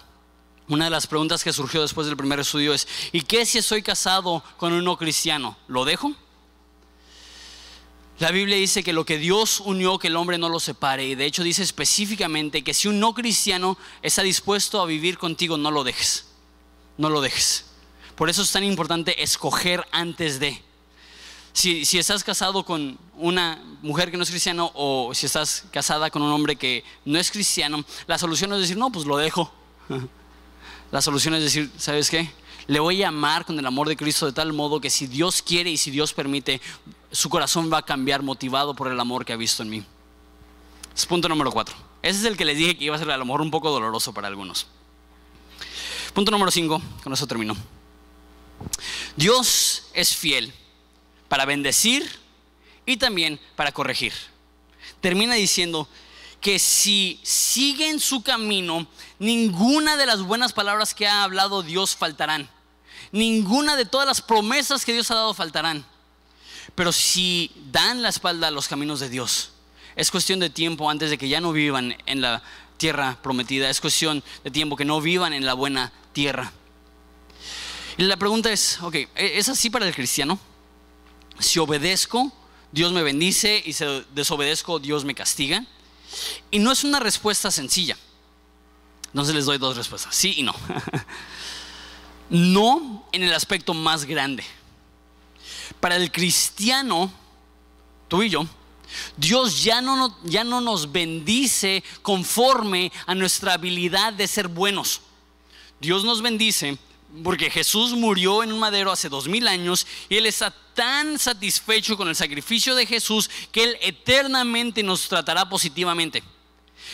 [0.68, 3.82] Una de las preguntas que surgió después del primer estudio es, ¿y qué si estoy
[3.82, 5.58] casado con un no cristiano?
[5.68, 6.14] ¿Lo dejo?
[8.20, 11.06] La Biblia dice que lo que Dios unió, que el hombre no lo separe.
[11.06, 15.58] Y de hecho dice específicamente que si un no cristiano está dispuesto a vivir contigo,
[15.58, 16.29] no lo dejes
[17.00, 17.66] no lo dejes.
[18.16, 20.62] Por eso es tan importante escoger antes de.
[21.54, 26.22] Si, estás casado con una mujer que no es cristiano o si estás casada con
[26.22, 29.52] un hombre que no es cristiano, la solución es decir, no, pues lo dejo.
[30.92, 32.32] La solución es decir, ¿sabes qué?
[32.66, 35.44] Le voy a amar con el amor de Cristo de tal modo que si Dios
[35.44, 36.60] quiere y si Dios permite,
[37.12, 39.86] su corazón va a cambiar motivado por el amor que ha visto en mí.
[40.96, 41.76] Es punto número cuatro.
[42.02, 43.70] Ese es el que les dije que iba a ser a lo mejor un poco
[43.70, 44.66] doloroso para algunos.
[46.14, 47.56] Punto número 5, con eso termino.
[49.16, 50.54] Dios es fiel
[51.28, 52.10] para bendecir
[52.86, 54.14] y también para corregir.
[55.02, 55.88] Termina diciendo
[56.42, 58.88] que si siguen su camino,
[59.20, 62.50] ninguna de las buenas palabras que ha hablado Dios faltarán.
[63.12, 65.86] Ninguna de todas las promesas que Dios ha dado faltarán.
[66.76, 69.52] Pero si dan la espalda a los caminos de Dios,
[69.96, 72.42] es cuestión de tiempo antes de que ya no vivan en la
[72.78, 73.70] tierra prometida.
[73.70, 76.52] Es cuestión de tiempo que no vivan en la buena tierra.
[77.98, 80.38] Y la pregunta es, ok, ¿e-, ¿es así para el cristiano?
[81.40, 82.30] Si obedezco,
[82.74, 85.66] Dios me bendice y si desobedezco, Dios me castiga.
[86.52, 87.98] Y no es una respuesta sencilla.
[89.06, 90.54] Entonces les doy dos respuestas, sí y no.
[92.30, 94.44] no en el aspecto más grande.
[95.80, 97.10] Para el cristiano,
[98.10, 98.46] tú y yo,
[99.16, 105.04] Dios ya no, ya no nos bendice conforme a nuestra habilidad de ser buenos.
[105.80, 106.78] Dios nos bendice
[107.24, 111.98] porque Jesús murió en un madero hace dos mil años y Él está tan satisfecho
[111.98, 116.24] con el sacrificio de Jesús que Él eternamente nos tratará positivamente.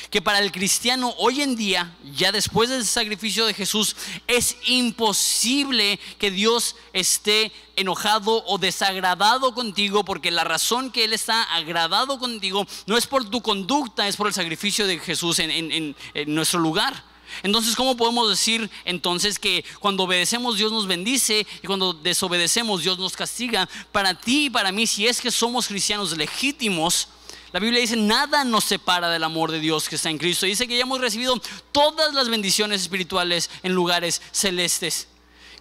[0.10, 3.96] Que para el cristiano hoy en día, ya después del sacrificio de Jesús,
[4.28, 11.44] es imposible que Dios esté enojado o desagradado contigo, porque la razón que Él está
[11.44, 15.96] agradado contigo no es por tu conducta, es por el sacrificio de Jesús en, en
[16.28, 17.15] nuestro lugar.
[17.44, 22.98] Entonces, ¿cómo podemos decir entonces que cuando obedecemos Dios nos bendice y cuando desobedecemos Dios
[22.98, 23.68] nos castiga?
[23.92, 27.08] Para ti y para mí, si es que somos cristianos legítimos,
[27.56, 30.46] la Biblia dice, nada nos separa del amor de Dios que está en Cristo.
[30.46, 35.08] Dice que ya hemos recibido todas las bendiciones espirituales en lugares celestes.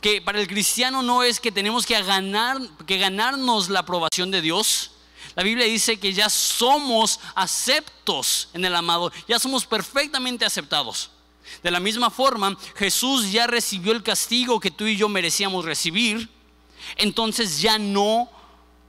[0.00, 4.40] Que para el cristiano no es que tenemos que, ganar, que ganarnos la aprobación de
[4.40, 4.90] Dios.
[5.36, 11.10] La Biblia dice que ya somos aceptos en el amado, ya somos perfectamente aceptados.
[11.62, 16.28] De la misma forma, Jesús ya recibió el castigo que tú y yo merecíamos recibir.
[16.96, 18.28] Entonces ya no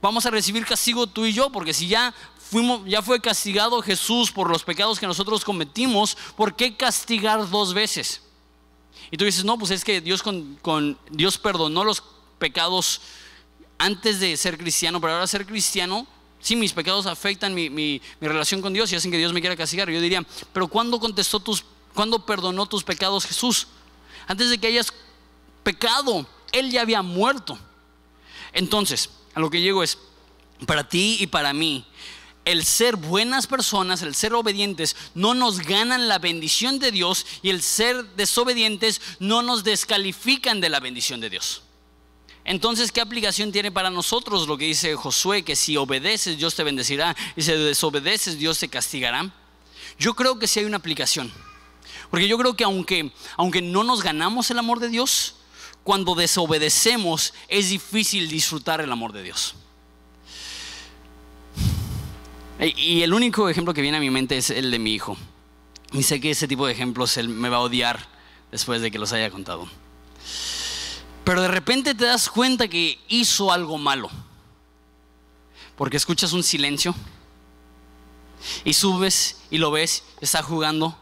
[0.00, 2.14] vamos a recibir castigo tú y yo, porque si ya
[2.50, 7.74] fuimos, ya fue castigado Jesús por los pecados que nosotros cometimos, ¿por qué castigar dos
[7.74, 8.22] veces?
[9.10, 12.02] Y tú dices, no, pues es que Dios, con, Dios perdonó los
[12.38, 13.00] pecados
[13.78, 16.06] antes de ser cristiano, pero ahora ser cristiano,
[16.40, 19.40] sí, mis pecados afectan mi, mi, mi relación con Dios y hacen que Dios me
[19.40, 19.90] quiera castigar.
[19.90, 21.64] Yo diría, pero ¿cuándo contestó tus
[21.96, 23.68] ¿Cuándo perdonó tus pecados Jesús?
[24.26, 24.92] Antes de que hayas
[25.62, 27.58] pecado, Él ya había muerto.
[28.52, 29.98] Entonces, a lo que llego es,
[30.66, 31.86] para ti y para mí,
[32.44, 37.48] el ser buenas personas, el ser obedientes, no nos ganan la bendición de Dios y
[37.48, 41.62] el ser desobedientes no nos descalifican de la bendición de Dios.
[42.44, 45.44] Entonces, ¿qué aplicación tiene para nosotros lo que dice Josué?
[45.44, 49.32] Que si obedeces, Dios te bendecirá y si desobedeces, Dios te castigará.
[49.98, 51.32] Yo creo que sí hay una aplicación.
[52.10, 55.36] Porque yo creo que aunque, aunque no nos ganamos el amor de Dios,
[55.82, 59.54] cuando desobedecemos es difícil disfrutar el amor de Dios.
[62.58, 65.16] Y el único ejemplo que viene a mi mente es el de mi hijo.
[65.92, 68.08] Y sé que ese tipo de ejemplos él me va a odiar
[68.50, 69.68] después de que los haya contado.
[71.22, 74.10] Pero de repente te das cuenta que hizo algo malo.
[75.76, 76.94] Porque escuchas un silencio
[78.64, 80.98] y subes y lo ves, está jugando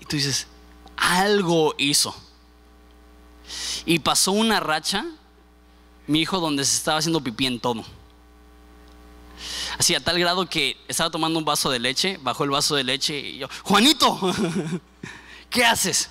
[0.00, 0.46] y tú dices,
[0.96, 2.14] algo hizo.
[3.84, 5.04] Y pasó una racha,
[6.06, 7.84] mi hijo, donde se estaba haciendo pipí en todo.
[9.78, 12.84] Así a tal grado que estaba tomando un vaso de leche, bajó el vaso de
[12.84, 14.18] leche y yo, Juanito,
[15.50, 16.10] ¿qué haces?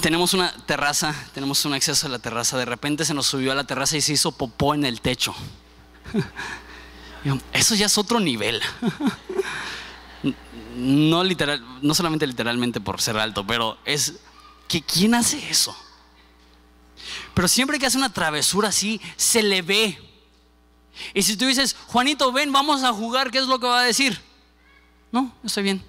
[0.00, 2.58] Tenemos una terraza, tenemos un acceso a la terraza.
[2.58, 5.34] De repente se nos subió a la terraza y se hizo popó en el techo.
[7.52, 8.60] Eso ya es otro nivel.
[10.74, 14.20] no literal, no solamente literalmente por ser alto, pero es
[14.68, 15.76] que quién hace eso.
[17.34, 19.98] Pero siempre que hace una travesura así, se le ve.
[21.12, 23.84] Y si tú dices, Juanito, ven, vamos a jugar, ¿qué es lo que va a
[23.84, 24.20] decir?
[25.10, 25.82] No, estoy bien.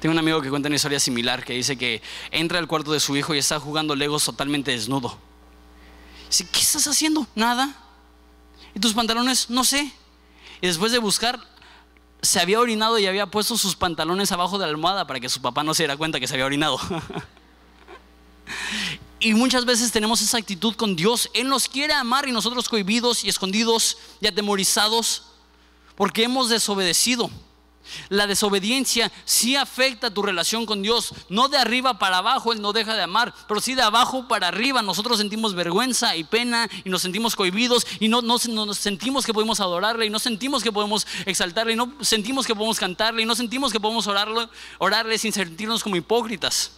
[0.00, 3.00] Tengo un amigo que cuenta una historia similar que dice que entra al cuarto de
[3.00, 5.18] su hijo y está jugando Legos totalmente desnudo.
[6.28, 7.26] Dice, ¿qué estás haciendo?
[7.34, 7.74] Nada.
[8.74, 9.48] ¿Y tus pantalones?
[9.48, 9.90] No sé.
[10.60, 11.40] Y después de buscar,
[12.26, 15.40] se había orinado y había puesto sus pantalones abajo de la almohada para que su
[15.40, 16.78] papá no se diera cuenta que se había orinado.
[19.20, 21.30] y muchas veces tenemos esa actitud con Dios.
[21.32, 25.22] Él nos quiere amar y nosotros cohibidos y escondidos y atemorizados
[25.94, 27.30] porque hemos desobedecido.
[28.08, 31.12] La desobediencia sí afecta tu relación con Dios.
[31.28, 34.48] No de arriba para abajo, Él no deja de amar, pero sí de abajo para
[34.48, 34.82] arriba.
[34.82, 39.34] Nosotros sentimos vergüenza y pena y nos sentimos cohibidos y no, no, nos sentimos que
[39.34, 43.26] podemos adorarle y no sentimos que podemos exaltarle y no sentimos que podemos cantarle y
[43.26, 46.72] no sentimos que podemos orarle, orarle sin sentirnos como hipócritas.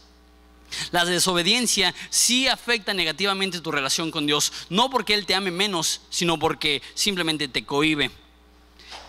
[0.91, 6.03] La desobediencia sí afecta negativamente tu relación con Dios, no porque Él te ame menos,
[6.11, 8.11] sino porque simplemente te cohibe.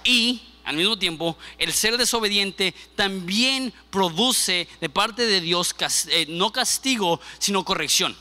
[0.03, 5.75] Y al mismo tiempo, el ser desobediente también produce de parte de Dios
[6.09, 8.15] eh, no castigo, sino corrección.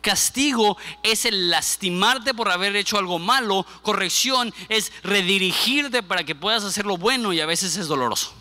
[0.00, 3.66] Castigo es el lastimarte por haber hecho algo malo.
[3.82, 8.32] Corrección es redirigirte para que puedas hacer lo bueno y a veces es doloroso.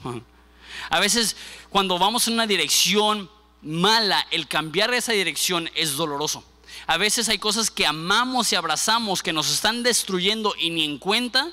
[0.90, 1.36] A veces
[1.70, 3.30] cuando vamos en una dirección
[3.62, 6.44] mala, el cambiar esa dirección es doloroso.
[6.88, 10.98] A veces hay cosas que amamos y abrazamos que nos están destruyendo y ni en
[10.98, 11.52] cuenta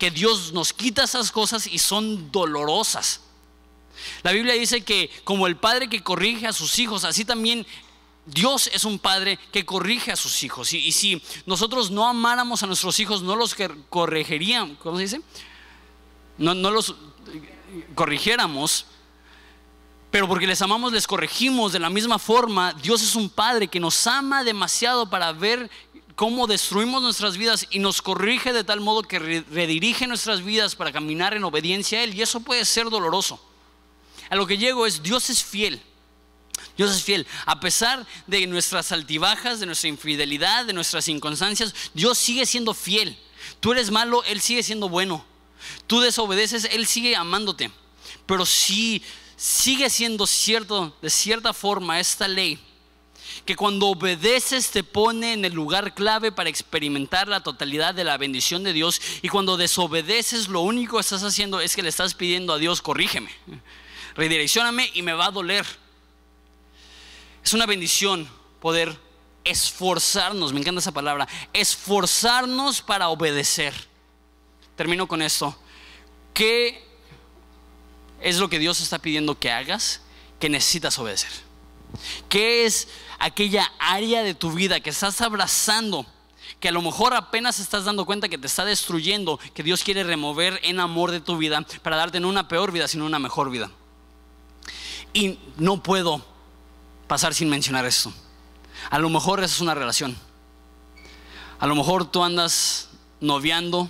[0.00, 3.20] que Dios nos quita esas cosas y son dolorosas.
[4.22, 7.66] La Biblia dice que como el padre que corrige a sus hijos, así también
[8.24, 10.72] Dios es un padre que corrige a sus hijos.
[10.72, 13.54] Y, si nosotros no amáramos a nuestros hijos, no los
[13.90, 15.20] corregiríamos, ¿cómo se dice?
[16.38, 16.94] No, no los
[17.94, 18.86] corrigiéramos,
[20.10, 22.72] Pero porque les amamos, les corregimos de la misma forma.
[22.72, 25.70] Dios es un Padre que nos ama demasiado para ver
[26.20, 30.92] cómo destruimos nuestras vidas y nos corrige de tal modo que redirige nuestras vidas para
[30.92, 32.14] caminar en obediencia a Él.
[32.14, 33.42] Y eso puede ser doloroso.
[34.28, 35.80] A lo que llego es, Dios es fiel.
[36.76, 37.26] Dios es fiel.
[37.46, 43.18] A pesar de nuestras altibajas, de nuestra infidelidad, de nuestras inconstancias, Dios sigue siendo fiel.
[43.60, 45.24] Tú eres malo, Él sigue siendo bueno.
[45.86, 47.70] Tú desobedeces, Él sigue amándote.
[48.26, 49.02] Pero si
[49.36, 52.58] sigue siendo cierto, de cierta forma, esta ley,
[53.44, 58.16] que cuando obedeces te pone en el lugar clave para experimentar la totalidad de la
[58.18, 62.14] bendición de Dios y cuando desobedeces lo único que estás haciendo es que le estás
[62.14, 63.30] pidiendo a Dios, corrígeme,
[64.14, 65.66] redireccioname y me va a doler.
[67.42, 68.28] Es una bendición
[68.60, 68.96] poder
[69.44, 73.74] esforzarnos, me encanta esa palabra, esforzarnos para obedecer.
[74.76, 75.56] Termino con esto.
[76.34, 76.82] ¿Qué
[78.20, 80.02] es lo que Dios está pidiendo que hagas
[80.38, 81.49] que necesitas obedecer?
[82.28, 82.88] ¿Qué es
[83.18, 86.06] aquella área de tu vida que estás abrazando?
[86.58, 90.04] que a lo mejor apenas estás dando cuenta que te está destruyendo, que Dios quiere
[90.04, 93.50] remover en amor de tu vida para darte no una peor vida, sino una mejor
[93.50, 93.70] vida.
[95.14, 96.24] Y no puedo
[97.08, 98.12] pasar sin mencionar esto.
[98.90, 100.16] A lo mejor esa es una relación.
[101.58, 103.88] A lo mejor tú andas noviando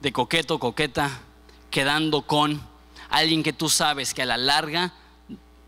[0.00, 1.20] de coqueto, coqueta,
[1.70, 2.60] quedando con
[3.10, 4.92] alguien que tú sabes que a la larga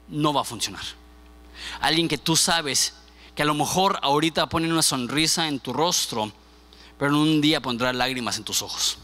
[0.09, 0.83] no va a funcionar.
[1.81, 2.95] Alguien que tú sabes
[3.35, 6.33] que a lo mejor ahorita pone una sonrisa en tu rostro,
[6.99, 8.99] pero en un día pondrá lágrimas en tus ojos.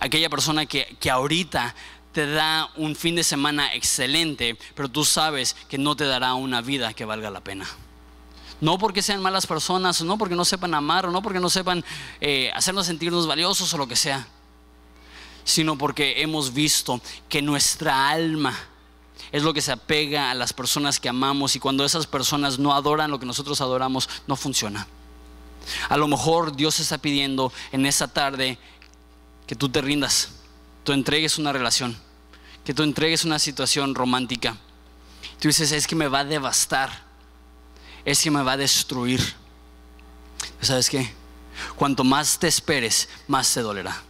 [0.00, 1.74] Aquella persona que, que ahorita
[2.12, 6.62] te da un fin de semana excelente, pero tú sabes que no te dará una
[6.62, 7.66] vida que valga la pena.
[8.60, 11.84] No porque sean malas personas, no porque no sepan amar, no porque no sepan
[12.20, 14.26] eh, hacernos sentirnos valiosos o lo que sea,
[15.44, 18.56] sino porque hemos visto que nuestra alma
[19.32, 22.74] es lo que se apega a las personas que amamos y cuando esas personas no
[22.74, 24.86] adoran lo que nosotros adoramos, no funciona.
[25.88, 28.58] A lo mejor Dios está pidiendo en esa tarde
[29.46, 30.30] que tú te rindas,
[30.84, 31.96] tú entregues una relación,
[32.64, 34.56] que tú entregues una situación romántica.
[35.40, 37.06] Tú dices, es que me va a devastar
[38.06, 39.20] es que me va a destruir.
[40.62, 41.12] ¿Sabes qué?
[41.74, 44.00] Cuanto más te esperes, más te dolerá.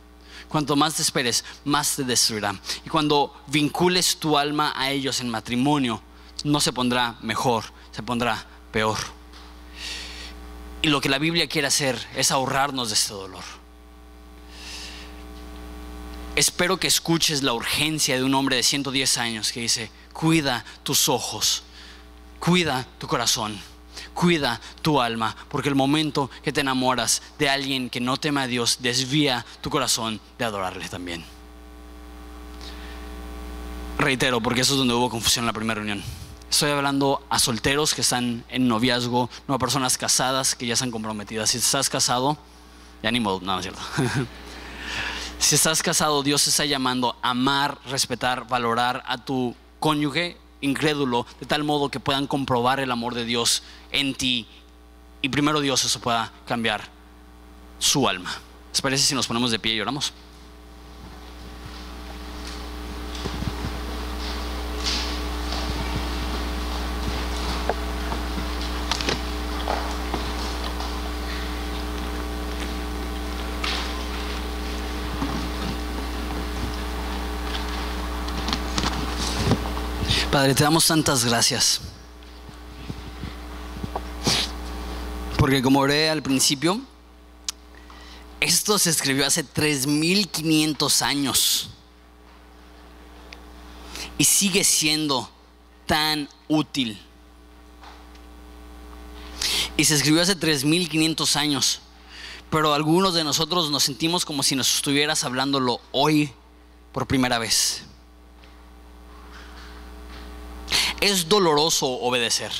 [0.48, 2.58] Cuanto más te esperes, más te destruirá.
[2.84, 6.00] Y cuando vincules tu alma a ellos en matrimonio,
[6.44, 8.98] no se pondrá mejor, se pondrá peor.
[10.82, 13.44] Y lo que la Biblia quiere hacer es ahorrarnos de este dolor.
[16.36, 21.08] Espero que escuches la urgencia de un hombre de 110 años que dice, cuida tus
[21.08, 21.62] ojos,
[22.38, 23.58] cuida tu corazón
[24.16, 28.46] cuida tu alma, porque el momento que te enamoras de alguien que no teme a
[28.48, 31.24] Dios, desvía tu corazón de adorarle también.
[33.98, 36.02] Reitero, porque eso es donde hubo confusión en la primera reunión.
[36.50, 40.90] Estoy hablando a solteros que están en noviazgo, no a personas casadas que ya están
[40.90, 41.50] comprometidas.
[41.50, 42.38] Si estás casado,
[43.02, 43.80] ya ni modo, es cierto.
[45.38, 51.26] si estás casado, Dios te está llamando a amar, respetar, valorar a tu cónyuge incrédulo,
[51.40, 53.62] de tal modo que puedan comprobar el amor de Dios
[53.92, 54.46] en ti
[55.22, 56.82] y primero Dios eso pueda cambiar
[57.78, 58.32] su alma.
[58.70, 60.12] ¿Les parece si nos ponemos de pie y oramos?
[80.36, 81.80] Padre, te damos tantas gracias.
[85.38, 86.78] Porque como oré al principio,
[88.38, 91.70] esto se escribió hace 3500 años.
[94.18, 95.30] Y sigue siendo
[95.86, 97.00] tan útil.
[99.78, 101.80] Y se escribió hace 3500 años.
[102.50, 106.30] Pero algunos de nosotros nos sentimos como si nos estuvieras hablándolo hoy
[106.92, 107.86] por primera vez.
[111.00, 112.52] Es doloroso obedecer,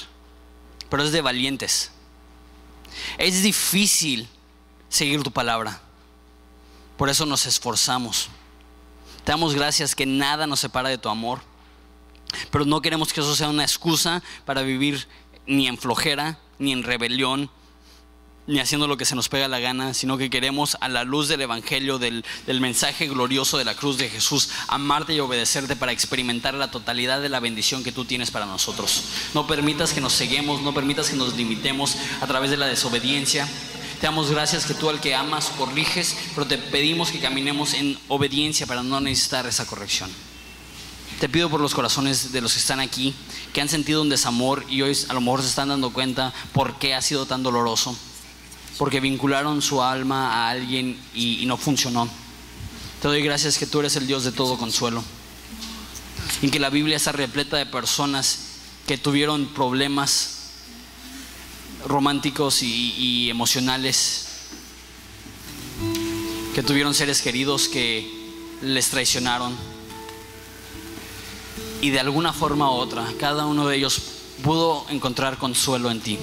[0.91, 1.91] pero es de valientes.
[3.18, 4.28] Es difícil
[4.89, 5.80] seguir tu palabra.
[6.97, 8.28] Por eso nos esforzamos.
[9.24, 11.41] Te damos gracias que nada nos separa de tu amor.
[12.51, 15.07] Pero no queremos que eso sea una excusa para vivir
[15.47, 17.51] ni en flojera, ni en rebelión,
[18.47, 21.28] ni haciendo lo que se nos pega la gana, sino que queremos a la luz
[21.28, 22.24] del Evangelio, del,
[22.61, 27.28] mensaje glorioso de la cruz de Jesús, amarte y obedecerte para experimentar la totalidad de
[27.28, 29.05] la bendición que tú tienes para nosotros.
[29.34, 33.49] No permitas que nos ceguemos, no permitas que nos limitemos a través de la desobediencia.
[34.01, 37.99] Te damos gracias que tú al que amas corriges, pero te pedimos que caminemos en
[38.09, 40.11] obediencia para no necesitar esa corrección.
[41.18, 43.14] Te pido por los corazones de los que están aquí,
[43.55, 46.78] que han sentido un desamor y hoy a lo mejor se están dando cuenta por
[46.78, 47.97] qué ha sido tan doloroso.
[48.79, 52.09] Porque vincularon su alma a alguien y, y no funcionó.
[53.01, 55.03] Te doy gracias que tú eres el Dios de todo consuelo.
[56.43, 58.39] Y que la Biblia está repleta de personas
[58.87, 60.37] que tuvieron problemas
[61.87, 64.27] románticos y, y emocionales,
[66.55, 68.11] que tuvieron seres queridos que
[68.62, 69.55] les traicionaron.
[71.81, 74.01] Y de alguna forma u otra, cada uno de ellos
[74.43, 76.18] pudo encontrar consuelo en ti.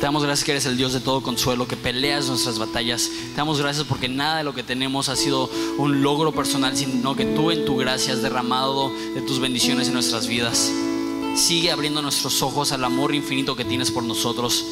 [0.00, 3.10] Te damos gracias que eres el Dios de todo consuelo, que peleas nuestras batallas.
[3.32, 7.16] Te damos gracias porque nada de lo que tenemos ha sido un logro personal, sino
[7.16, 10.70] que tú en tu gracia has derramado de tus bendiciones en nuestras vidas.
[11.34, 14.64] Sigue abriendo nuestros ojos al amor infinito que tienes por nosotros.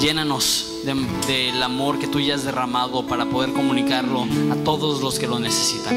[0.00, 5.18] Llénanos de- del amor que tú ya has derramado para poder comunicarlo a todos los
[5.18, 5.94] que lo necesitan.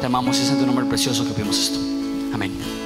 [0.00, 1.78] Te amamos y es en tu nombre precioso que pedimos esto.
[2.32, 2.85] Amén.